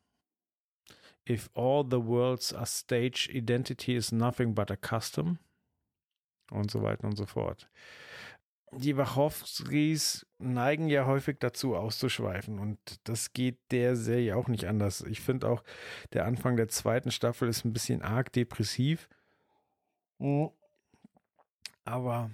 If 1.26 1.50
All 1.54 1.84
the 1.84 2.00
Worlds 2.00 2.54
Are 2.54 2.66
Stage, 2.66 3.30
Identity 3.34 3.96
is 3.96 4.12
Nothing 4.12 4.54
But 4.54 4.72
a 4.72 4.78
Custom 4.78 5.40
und 6.52 6.72
so 6.72 6.82
weiter 6.82 7.06
und 7.08 7.18
so 7.18 7.26
fort. 7.26 7.70
Die 8.74 8.98
Wachowskis 8.98 10.26
neigen 10.40 10.90
ja 10.90 11.06
häufig 11.06 11.38
dazu 11.40 11.76
auszuschweifen 11.76 12.60
und 12.60 12.78
das 13.06 13.32
geht 13.32 13.58
der 13.72 13.96
Serie 13.96 14.36
auch 14.36 14.50
nicht 14.50 14.66
anders. 14.66 15.02
Ich 15.02 15.22
finde 15.22 15.50
auch, 15.50 15.64
der 16.14 16.26
Anfang 16.26 16.58
der 16.58 16.68
zweiten 16.68 17.12
Staffel 17.12 17.48
ist 17.48 17.64
ein 17.64 17.72
bisschen 17.74 18.02
arg 18.02 18.32
depressiv. 18.34 19.08
Aber 21.86 22.32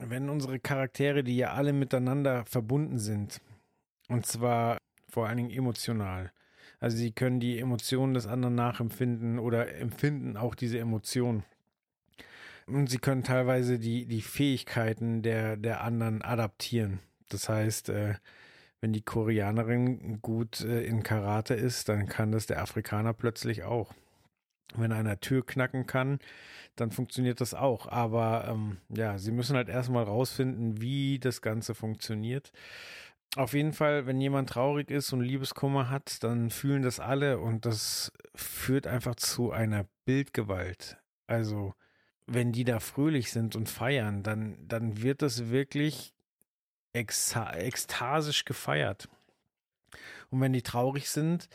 wenn 0.00 0.28
unsere 0.30 0.58
Charaktere, 0.58 1.22
die 1.22 1.36
ja 1.36 1.52
alle 1.52 1.72
miteinander 1.72 2.44
verbunden 2.44 2.98
sind, 2.98 3.40
und 4.08 4.26
zwar 4.26 4.78
vor 5.08 5.26
allen 5.26 5.36
Dingen 5.36 5.50
emotional, 5.50 6.32
also 6.80 6.96
sie 6.96 7.12
können 7.12 7.40
die 7.40 7.58
Emotionen 7.58 8.14
des 8.14 8.26
anderen 8.26 8.54
nachempfinden 8.54 9.38
oder 9.38 9.74
empfinden 9.76 10.36
auch 10.36 10.54
diese 10.54 10.78
Emotionen. 10.78 11.44
Und 12.66 12.88
sie 12.88 12.98
können 12.98 13.22
teilweise 13.22 13.78
die, 13.78 14.06
die 14.06 14.22
Fähigkeiten 14.22 15.22
der, 15.22 15.56
der 15.56 15.82
anderen 15.82 16.22
adaptieren. 16.22 17.00
Das 17.28 17.48
heißt, 17.48 17.90
äh, 17.90 18.14
wenn 18.80 18.92
die 18.92 19.02
Koreanerin 19.02 20.22
gut 20.22 20.62
äh, 20.62 20.82
in 20.84 21.02
Karate 21.02 21.54
ist, 21.54 21.88
dann 21.88 22.06
kann 22.06 22.32
das 22.32 22.46
der 22.46 22.62
Afrikaner 22.62 23.12
plötzlich 23.12 23.64
auch. 23.64 23.92
Wenn 24.74 24.92
einer 24.92 25.20
Tür 25.20 25.44
knacken 25.44 25.86
kann, 25.86 26.20
dann 26.80 26.90
funktioniert 26.90 27.40
das 27.40 27.54
auch. 27.54 27.86
Aber 27.86 28.46
ähm, 28.48 28.78
ja, 28.88 29.18
sie 29.18 29.32
müssen 29.32 29.56
halt 29.56 29.68
erstmal 29.68 30.04
rausfinden, 30.04 30.80
wie 30.80 31.18
das 31.18 31.42
Ganze 31.42 31.74
funktioniert. 31.74 32.52
Auf 33.36 33.52
jeden 33.52 33.72
Fall, 33.72 34.06
wenn 34.06 34.20
jemand 34.20 34.50
traurig 34.50 34.90
ist 34.90 35.12
und 35.12 35.20
Liebeskummer 35.20 35.88
hat, 35.88 36.24
dann 36.24 36.50
fühlen 36.50 36.82
das 36.82 36.98
alle 36.98 37.38
und 37.38 37.64
das 37.64 38.12
führt 38.34 38.86
einfach 38.86 39.14
zu 39.14 39.52
einer 39.52 39.86
Bildgewalt. 40.04 40.96
Also, 41.28 41.74
wenn 42.26 42.50
die 42.50 42.64
da 42.64 42.80
fröhlich 42.80 43.30
sind 43.30 43.54
und 43.54 43.68
feiern, 43.68 44.24
dann, 44.24 44.56
dann 44.66 45.02
wird 45.02 45.22
das 45.22 45.50
wirklich 45.50 46.12
ekstasisch 46.92 48.44
gefeiert. 48.44 49.08
Und 50.30 50.40
wenn 50.40 50.52
die 50.52 50.62
traurig 50.62 51.08
sind, 51.08 51.48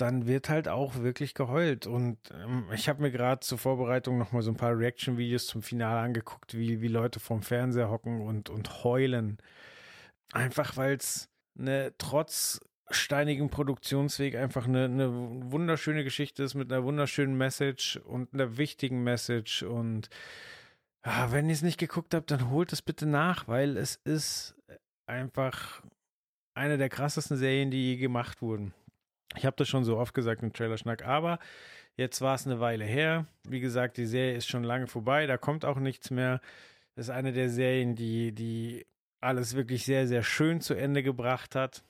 dann 0.00 0.26
wird 0.26 0.48
halt 0.48 0.68
auch 0.68 0.96
wirklich 0.96 1.34
geheult. 1.34 1.86
Und 1.86 2.18
ähm, 2.32 2.66
ich 2.72 2.88
habe 2.88 3.02
mir 3.02 3.10
gerade 3.10 3.40
zur 3.40 3.58
Vorbereitung 3.58 4.18
nochmal 4.18 4.42
so 4.42 4.50
ein 4.50 4.56
paar 4.56 4.76
Reaction-Videos 4.76 5.46
zum 5.46 5.62
Finale 5.62 6.00
angeguckt, 6.00 6.56
wie, 6.56 6.80
wie 6.80 6.88
Leute 6.88 7.20
vorm 7.20 7.42
Fernseher 7.42 7.90
hocken 7.90 8.20
und, 8.20 8.50
und 8.50 8.84
heulen. 8.84 9.38
Einfach 10.32 10.76
weil 10.76 10.96
es 10.96 11.28
eine 11.58 11.92
trotz 11.98 12.60
steinigem 12.90 13.50
Produktionsweg 13.50 14.34
einfach 14.34 14.66
eine, 14.66 14.84
eine 14.84 15.10
wunderschöne 15.52 16.04
Geschichte 16.04 16.42
ist 16.42 16.54
mit 16.54 16.72
einer 16.72 16.84
wunderschönen 16.84 17.36
Message 17.36 17.96
und 17.96 18.34
einer 18.34 18.56
wichtigen 18.56 19.02
Message. 19.02 19.62
Und 19.62 20.08
ja, 21.04 21.32
wenn 21.32 21.48
ihr 21.48 21.54
es 21.54 21.62
nicht 21.62 21.78
geguckt 21.78 22.14
habt, 22.14 22.30
dann 22.30 22.50
holt 22.50 22.72
es 22.72 22.82
bitte 22.82 23.06
nach, 23.06 23.48
weil 23.48 23.76
es 23.76 23.96
ist 24.04 24.54
einfach 25.06 25.82
eine 26.54 26.78
der 26.78 26.88
krassesten 26.88 27.36
Serien, 27.36 27.70
die 27.70 27.92
je 27.92 27.96
gemacht 27.96 28.42
wurden. 28.42 28.74
Ich 29.36 29.46
habe 29.46 29.56
das 29.56 29.68
schon 29.68 29.84
so 29.84 29.96
oft 29.96 30.14
gesagt 30.14 30.42
im 30.42 30.52
Trailerschnack, 30.52 31.06
aber 31.06 31.38
jetzt 31.96 32.20
war 32.20 32.34
es 32.34 32.46
eine 32.46 32.60
Weile 32.60 32.84
her. 32.84 33.26
Wie 33.48 33.60
gesagt, 33.60 33.96
die 33.96 34.06
Serie 34.06 34.36
ist 34.36 34.48
schon 34.48 34.64
lange 34.64 34.86
vorbei, 34.86 35.26
da 35.26 35.36
kommt 35.36 35.64
auch 35.64 35.78
nichts 35.78 36.10
mehr. 36.10 36.40
Das 36.96 37.06
ist 37.06 37.10
eine 37.10 37.32
der 37.32 37.48
Serien, 37.48 37.94
die, 37.94 38.32
die 38.32 38.86
alles 39.20 39.54
wirklich 39.54 39.84
sehr, 39.84 40.06
sehr 40.06 40.22
schön 40.22 40.60
zu 40.60 40.74
Ende 40.74 41.02
gebracht 41.02 41.54
hat. 41.54 41.82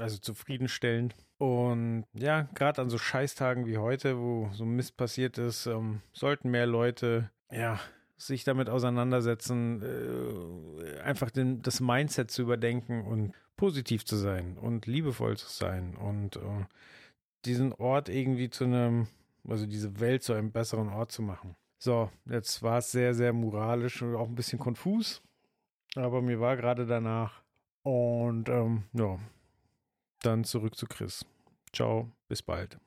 Also 0.00 0.18
zufriedenstellend. 0.18 1.14
Und 1.38 2.04
ja, 2.12 2.48
gerade 2.54 2.82
an 2.82 2.90
so 2.90 2.98
Scheißtagen 2.98 3.66
wie 3.66 3.78
heute, 3.78 4.18
wo 4.18 4.50
so 4.52 4.64
Mist 4.64 4.96
passiert 4.96 5.38
ist, 5.38 5.66
ähm, 5.66 6.00
sollten 6.12 6.50
mehr 6.50 6.66
Leute, 6.66 7.30
ja, 7.50 7.80
sich 8.16 8.44
damit 8.44 8.70
auseinandersetzen, 8.70 9.82
äh, 9.82 11.00
einfach 11.00 11.30
den, 11.30 11.62
das 11.62 11.80
Mindset 11.80 12.30
zu 12.30 12.42
überdenken 12.42 13.06
und 13.06 13.34
positiv 13.56 14.04
zu 14.04 14.16
sein 14.16 14.56
und 14.58 14.86
liebevoll 14.86 15.36
zu 15.36 15.48
sein 15.48 15.96
und 15.96 16.36
äh, 16.36 16.66
diesen 17.44 17.72
Ort 17.72 18.08
irgendwie 18.08 18.50
zu 18.50 18.64
einem, 18.64 19.08
also 19.48 19.66
diese 19.66 20.00
Welt 20.00 20.22
zu 20.22 20.32
einem 20.32 20.52
besseren 20.52 20.88
Ort 20.88 21.12
zu 21.12 21.22
machen. 21.22 21.56
So, 21.78 22.10
jetzt 22.26 22.62
war 22.62 22.78
es 22.78 22.90
sehr, 22.90 23.14
sehr 23.14 23.32
moralisch 23.32 24.02
und 24.02 24.14
auch 24.14 24.28
ein 24.28 24.34
bisschen 24.34 24.58
konfus, 24.58 25.22
aber 25.94 26.22
mir 26.22 26.40
war 26.40 26.56
gerade 26.56 26.86
danach. 26.86 27.42
Und 27.82 28.48
ähm, 28.48 28.84
ja, 28.94 29.18
dann 30.22 30.42
zurück 30.44 30.74
zu 30.74 30.86
Chris. 30.86 31.24
Ciao, 31.72 32.10
bis 32.28 32.42
bald. 32.42 32.78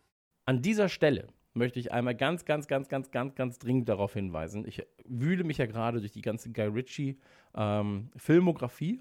An 0.45 0.61
dieser 0.61 0.89
Stelle 0.89 1.27
möchte 1.53 1.79
ich 1.79 1.91
einmal 1.91 2.15
ganz, 2.15 2.45
ganz, 2.45 2.67
ganz, 2.67 2.89
ganz, 2.89 3.11
ganz, 3.11 3.35
ganz 3.35 3.59
dringend 3.59 3.89
darauf 3.89 4.13
hinweisen. 4.13 4.65
Ich 4.67 4.85
wühle 5.05 5.43
mich 5.43 5.57
ja 5.57 5.65
gerade 5.65 5.99
durch 5.99 6.11
die 6.11 6.21
ganze 6.21 6.51
Guy 6.51 6.67
Ritchie 6.67 7.19
ähm, 7.55 8.09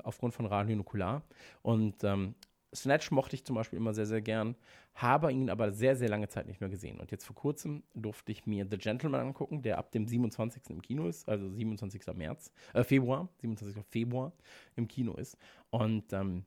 aufgrund 0.02 0.34
von 0.34 0.46
Radio 0.46 0.76
Nukular. 0.76 1.22
Und 1.62 2.02
ähm, 2.04 2.34
Snatch 2.74 3.10
mochte 3.10 3.34
ich 3.34 3.44
zum 3.44 3.56
Beispiel 3.56 3.78
immer 3.78 3.94
sehr, 3.94 4.06
sehr 4.06 4.20
gern, 4.20 4.54
habe 4.94 5.32
ihn 5.32 5.48
aber 5.48 5.72
sehr, 5.72 5.96
sehr 5.96 6.08
lange 6.08 6.28
Zeit 6.28 6.46
nicht 6.46 6.60
mehr 6.60 6.68
gesehen. 6.68 7.00
Und 7.00 7.10
jetzt 7.10 7.24
vor 7.24 7.36
kurzem 7.36 7.82
durfte 7.94 8.32
ich 8.32 8.46
mir 8.46 8.66
The 8.68 8.76
Gentleman 8.76 9.20
angucken, 9.20 9.62
der 9.62 9.78
ab 9.78 9.90
dem 9.92 10.06
27. 10.06 10.70
im 10.70 10.82
Kino 10.82 11.08
ist, 11.08 11.28
also 11.28 11.48
27. 11.48 12.02
März, 12.14 12.52
äh, 12.74 12.84
Februar, 12.84 13.28
27. 13.40 13.82
Februar 13.88 14.32
im 14.76 14.86
Kino 14.88 15.14
ist. 15.14 15.38
Und 15.70 16.12
ähm, 16.12 16.44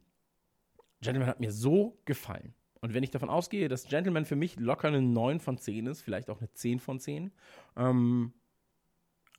Gentleman 1.01 1.29
hat 1.29 1.39
mir 1.39 1.51
so 1.51 1.97
gefallen. 2.05 2.53
Und 2.82 2.96
wenn 2.96 3.04
ich 3.04 3.12
davon 3.12 3.30
ausgehe, 3.30 3.67
dass 3.67 3.88
Gentleman 3.88 4.26
für 4.26 4.36
mich 4.36 4.60
locker 4.60 4.88
eine 4.88 5.02
9 5.02 5.39
von 5.39 5.58
10 5.58 5.86
ist, 5.86 6.02
vielleicht 6.02 6.30
auch 6.30 6.39
eine 6.39 6.52
10 6.52 6.80
von 6.80 7.00
10, 7.00 7.32
ähm, 7.78 8.34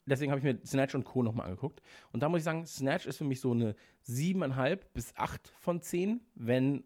deswegen 0.06 0.30
habe 0.30 0.38
ich 0.38 0.44
mir 0.44 0.64
Snatch 0.64 0.94
und 0.94 1.04
Co. 1.04 1.24
nochmal 1.24 1.46
angeguckt. 1.46 1.82
Und 2.12 2.22
da 2.22 2.28
muss 2.28 2.38
ich 2.38 2.44
sagen, 2.44 2.66
Snatch 2.66 3.06
ist 3.06 3.18
für 3.18 3.24
mich 3.24 3.40
so 3.40 3.50
eine 3.50 3.74
7,5 4.06 4.78
bis 4.94 5.16
8 5.16 5.48
von 5.58 5.82
10, 5.82 6.20
wenn 6.36 6.84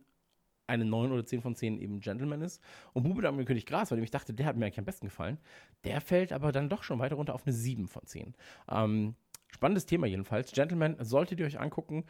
eine 0.66 0.86
9 0.86 1.12
oder 1.12 1.26
10 1.26 1.42
von 1.42 1.54
10 1.54 1.78
eben 1.78 2.00
Gentleman 2.00 2.40
ist. 2.40 2.62
Und 2.94 3.02
Bube 3.02 3.20
Dame 3.20 3.44
König 3.44 3.66
Gras, 3.66 3.90
weil 3.90 4.02
ich 4.02 4.10
dachte, 4.10 4.32
der 4.32 4.46
hat 4.46 4.56
mir 4.56 4.64
eigentlich 4.64 4.78
am 4.78 4.86
besten 4.86 5.06
gefallen, 5.06 5.38
der 5.84 6.00
fällt 6.00 6.32
aber 6.32 6.52
dann 6.52 6.70
doch 6.70 6.82
schon 6.82 6.98
weiter 6.98 7.16
runter 7.16 7.34
auf 7.34 7.46
eine 7.46 7.52
7 7.52 7.86
von 7.86 8.04
10. 8.04 8.34
Ähm, 8.70 9.14
spannendes 9.48 9.84
Thema 9.84 10.06
jedenfalls. 10.06 10.52
Gentleman 10.52 10.96
solltet 11.00 11.38
ihr 11.38 11.46
euch 11.46 11.60
angucken. 11.60 12.04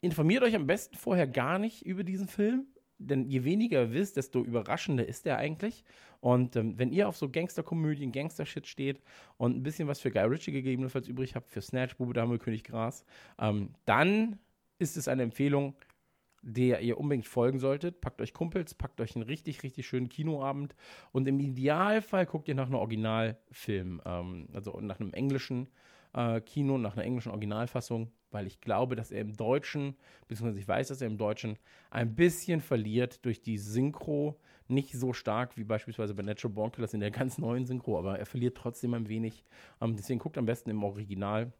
Informiert 0.00 0.42
euch 0.42 0.56
am 0.56 0.66
besten 0.66 0.96
vorher 0.96 1.28
gar 1.28 1.60
nicht 1.60 1.86
über 1.86 2.02
diesen 2.02 2.26
Film 2.28 2.66
denn 2.98 3.28
je 3.28 3.44
weniger 3.44 3.82
ihr 3.82 3.92
wisst, 3.92 4.16
desto 4.16 4.42
überraschender 4.42 5.06
ist 5.06 5.26
er 5.26 5.38
eigentlich. 5.38 5.84
Und 6.20 6.56
ähm, 6.56 6.78
wenn 6.78 6.90
ihr 6.90 7.08
auf 7.08 7.16
so 7.16 7.28
Gangsterkomödien, 7.28 8.12
Gangster-Shit 8.12 8.66
steht 8.66 9.02
und 9.36 9.56
ein 9.56 9.62
bisschen 9.62 9.88
was 9.88 10.00
für 10.00 10.10
Guy 10.10 10.22
Ritchie 10.22 10.52
gegebenenfalls 10.52 11.06
übrig 11.06 11.34
habt, 11.34 11.50
für 11.50 11.60
Snatch, 11.60 11.96
Bube, 11.96 12.14
Dame, 12.14 12.38
König, 12.38 12.64
Gras, 12.64 13.04
ähm, 13.38 13.70
dann 13.84 14.38
ist 14.78 14.96
es 14.96 15.08
eine 15.08 15.22
Empfehlung, 15.22 15.74
der 16.44 16.80
ihr 16.80 16.98
unbedingt 16.98 17.26
folgen 17.26 17.58
solltet. 17.58 18.00
Packt 18.00 18.20
euch 18.20 18.32
Kumpels, 18.32 18.74
packt 18.74 19.00
euch 19.00 19.16
einen 19.16 19.24
richtig, 19.24 19.62
richtig 19.62 19.86
schönen 19.86 20.08
Kinoabend 20.08 20.74
und 21.12 21.26
im 21.26 21.40
Idealfall 21.40 22.26
guckt 22.26 22.48
ihr 22.48 22.54
nach 22.54 22.66
einem 22.66 22.76
Originalfilm, 22.76 24.02
ähm, 24.04 24.48
also 24.52 24.80
nach 24.80 25.00
einem 25.00 25.12
englischen 25.12 25.68
äh, 26.12 26.40
Kino, 26.40 26.78
nach 26.78 26.96
einer 26.96 27.04
englischen 27.04 27.30
Originalfassung 27.30 28.12
weil 28.34 28.46
ich 28.48 28.60
glaube, 28.60 28.96
dass 28.96 29.12
er 29.12 29.20
im 29.20 29.34
Deutschen, 29.34 29.96
beziehungsweise 30.26 30.58
ich 30.58 30.68
weiß, 30.68 30.88
dass 30.88 31.00
er 31.00 31.06
im 31.06 31.16
Deutschen 31.16 31.56
ein 31.90 32.16
bisschen 32.16 32.60
verliert 32.60 33.24
durch 33.24 33.40
die 33.40 33.56
Synchro. 33.56 34.38
Nicht 34.66 34.94
so 34.94 35.12
stark 35.12 35.56
wie 35.56 35.64
beispielsweise 35.64 36.14
bei 36.14 36.22
Natural 36.22 36.52
Born 36.52 36.72
Killers 36.72 36.94
in 36.94 37.00
der 37.00 37.10
ganz 37.12 37.38
neuen 37.38 37.64
Synchro, 37.64 37.98
aber 37.98 38.18
er 38.18 38.26
verliert 38.26 38.56
trotzdem 38.56 38.94
ein 38.94 39.08
wenig. 39.08 39.44
Ähm, 39.80 39.94
deswegen 39.96 40.18
guckt 40.18 40.36
am 40.36 40.46
besten 40.46 40.70
im 40.70 40.82
Original 40.82 41.52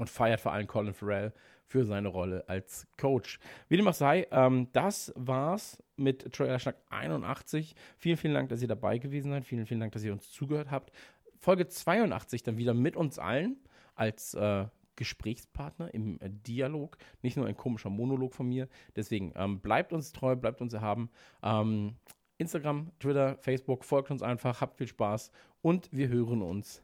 und 0.00 0.10
feiert 0.10 0.40
vor 0.40 0.52
allem 0.52 0.66
Colin 0.66 0.94
Farrell 0.94 1.32
für 1.66 1.84
seine 1.84 2.08
Rolle 2.08 2.48
als 2.48 2.86
Coach. 2.98 3.38
Wie 3.68 3.76
dem 3.76 3.86
auch 3.86 3.94
sei, 3.94 4.26
ähm, 4.32 4.68
das 4.72 5.12
war's 5.14 5.80
mit 5.96 6.32
Trailer 6.32 6.58
Schnack 6.58 6.76
81. 6.88 7.76
Vielen, 7.96 8.16
vielen 8.16 8.34
Dank, 8.34 8.48
dass 8.48 8.62
ihr 8.62 8.68
dabei 8.68 8.98
gewesen 8.98 9.30
seid. 9.30 9.44
Vielen, 9.44 9.66
vielen 9.66 9.80
Dank, 9.80 9.92
dass 9.92 10.02
ihr 10.02 10.12
uns 10.12 10.32
zugehört 10.32 10.70
habt. 10.70 10.90
Folge 11.38 11.68
82 11.68 12.42
dann 12.42 12.56
wieder 12.56 12.74
mit 12.74 12.96
uns 12.96 13.18
allen 13.18 13.56
als 13.94 14.34
äh, 14.34 14.66
Gesprächspartner 14.96 15.94
im 15.94 16.18
äh, 16.20 16.30
Dialog, 16.30 16.96
nicht 17.22 17.36
nur 17.36 17.46
ein 17.46 17.56
komischer 17.56 17.90
Monolog 17.90 18.34
von 18.34 18.48
mir. 18.48 18.68
Deswegen 18.96 19.32
ähm, 19.36 19.60
bleibt 19.60 19.92
uns 19.92 20.12
treu, 20.12 20.34
bleibt 20.36 20.60
uns 20.60 20.72
erhaben. 20.72 21.10
Ähm, 21.42 21.94
Instagram, 22.38 22.90
Twitter, 22.98 23.36
Facebook, 23.36 23.84
folgt 23.84 24.10
uns 24.10 24.22
einfach, 24.22 24.60
habt 24.60 24.78
viel 24.78 24.88
Spaß 24.88 25.30
und 25.62 25.88
wir 25.92 26.08
hören 26.08 26.42
uns 26.42 26.82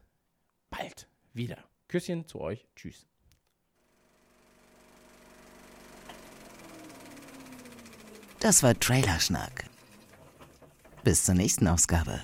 bald 0.69 1.09
wieder. 1.33 1.66
Küsschen 1.87 2.27
zu 2.27 2.41
euch, 2.41 2.67
tschüss. 2.75 3.07
Das 8.39 8.61
war 8.61 8.79
Trailerschnack. 8.79 9.65
Bis 11.03 11.25
zur 11.25 11.35
nächsten 11.35 11.67
Ausgabe. 11.67 12.21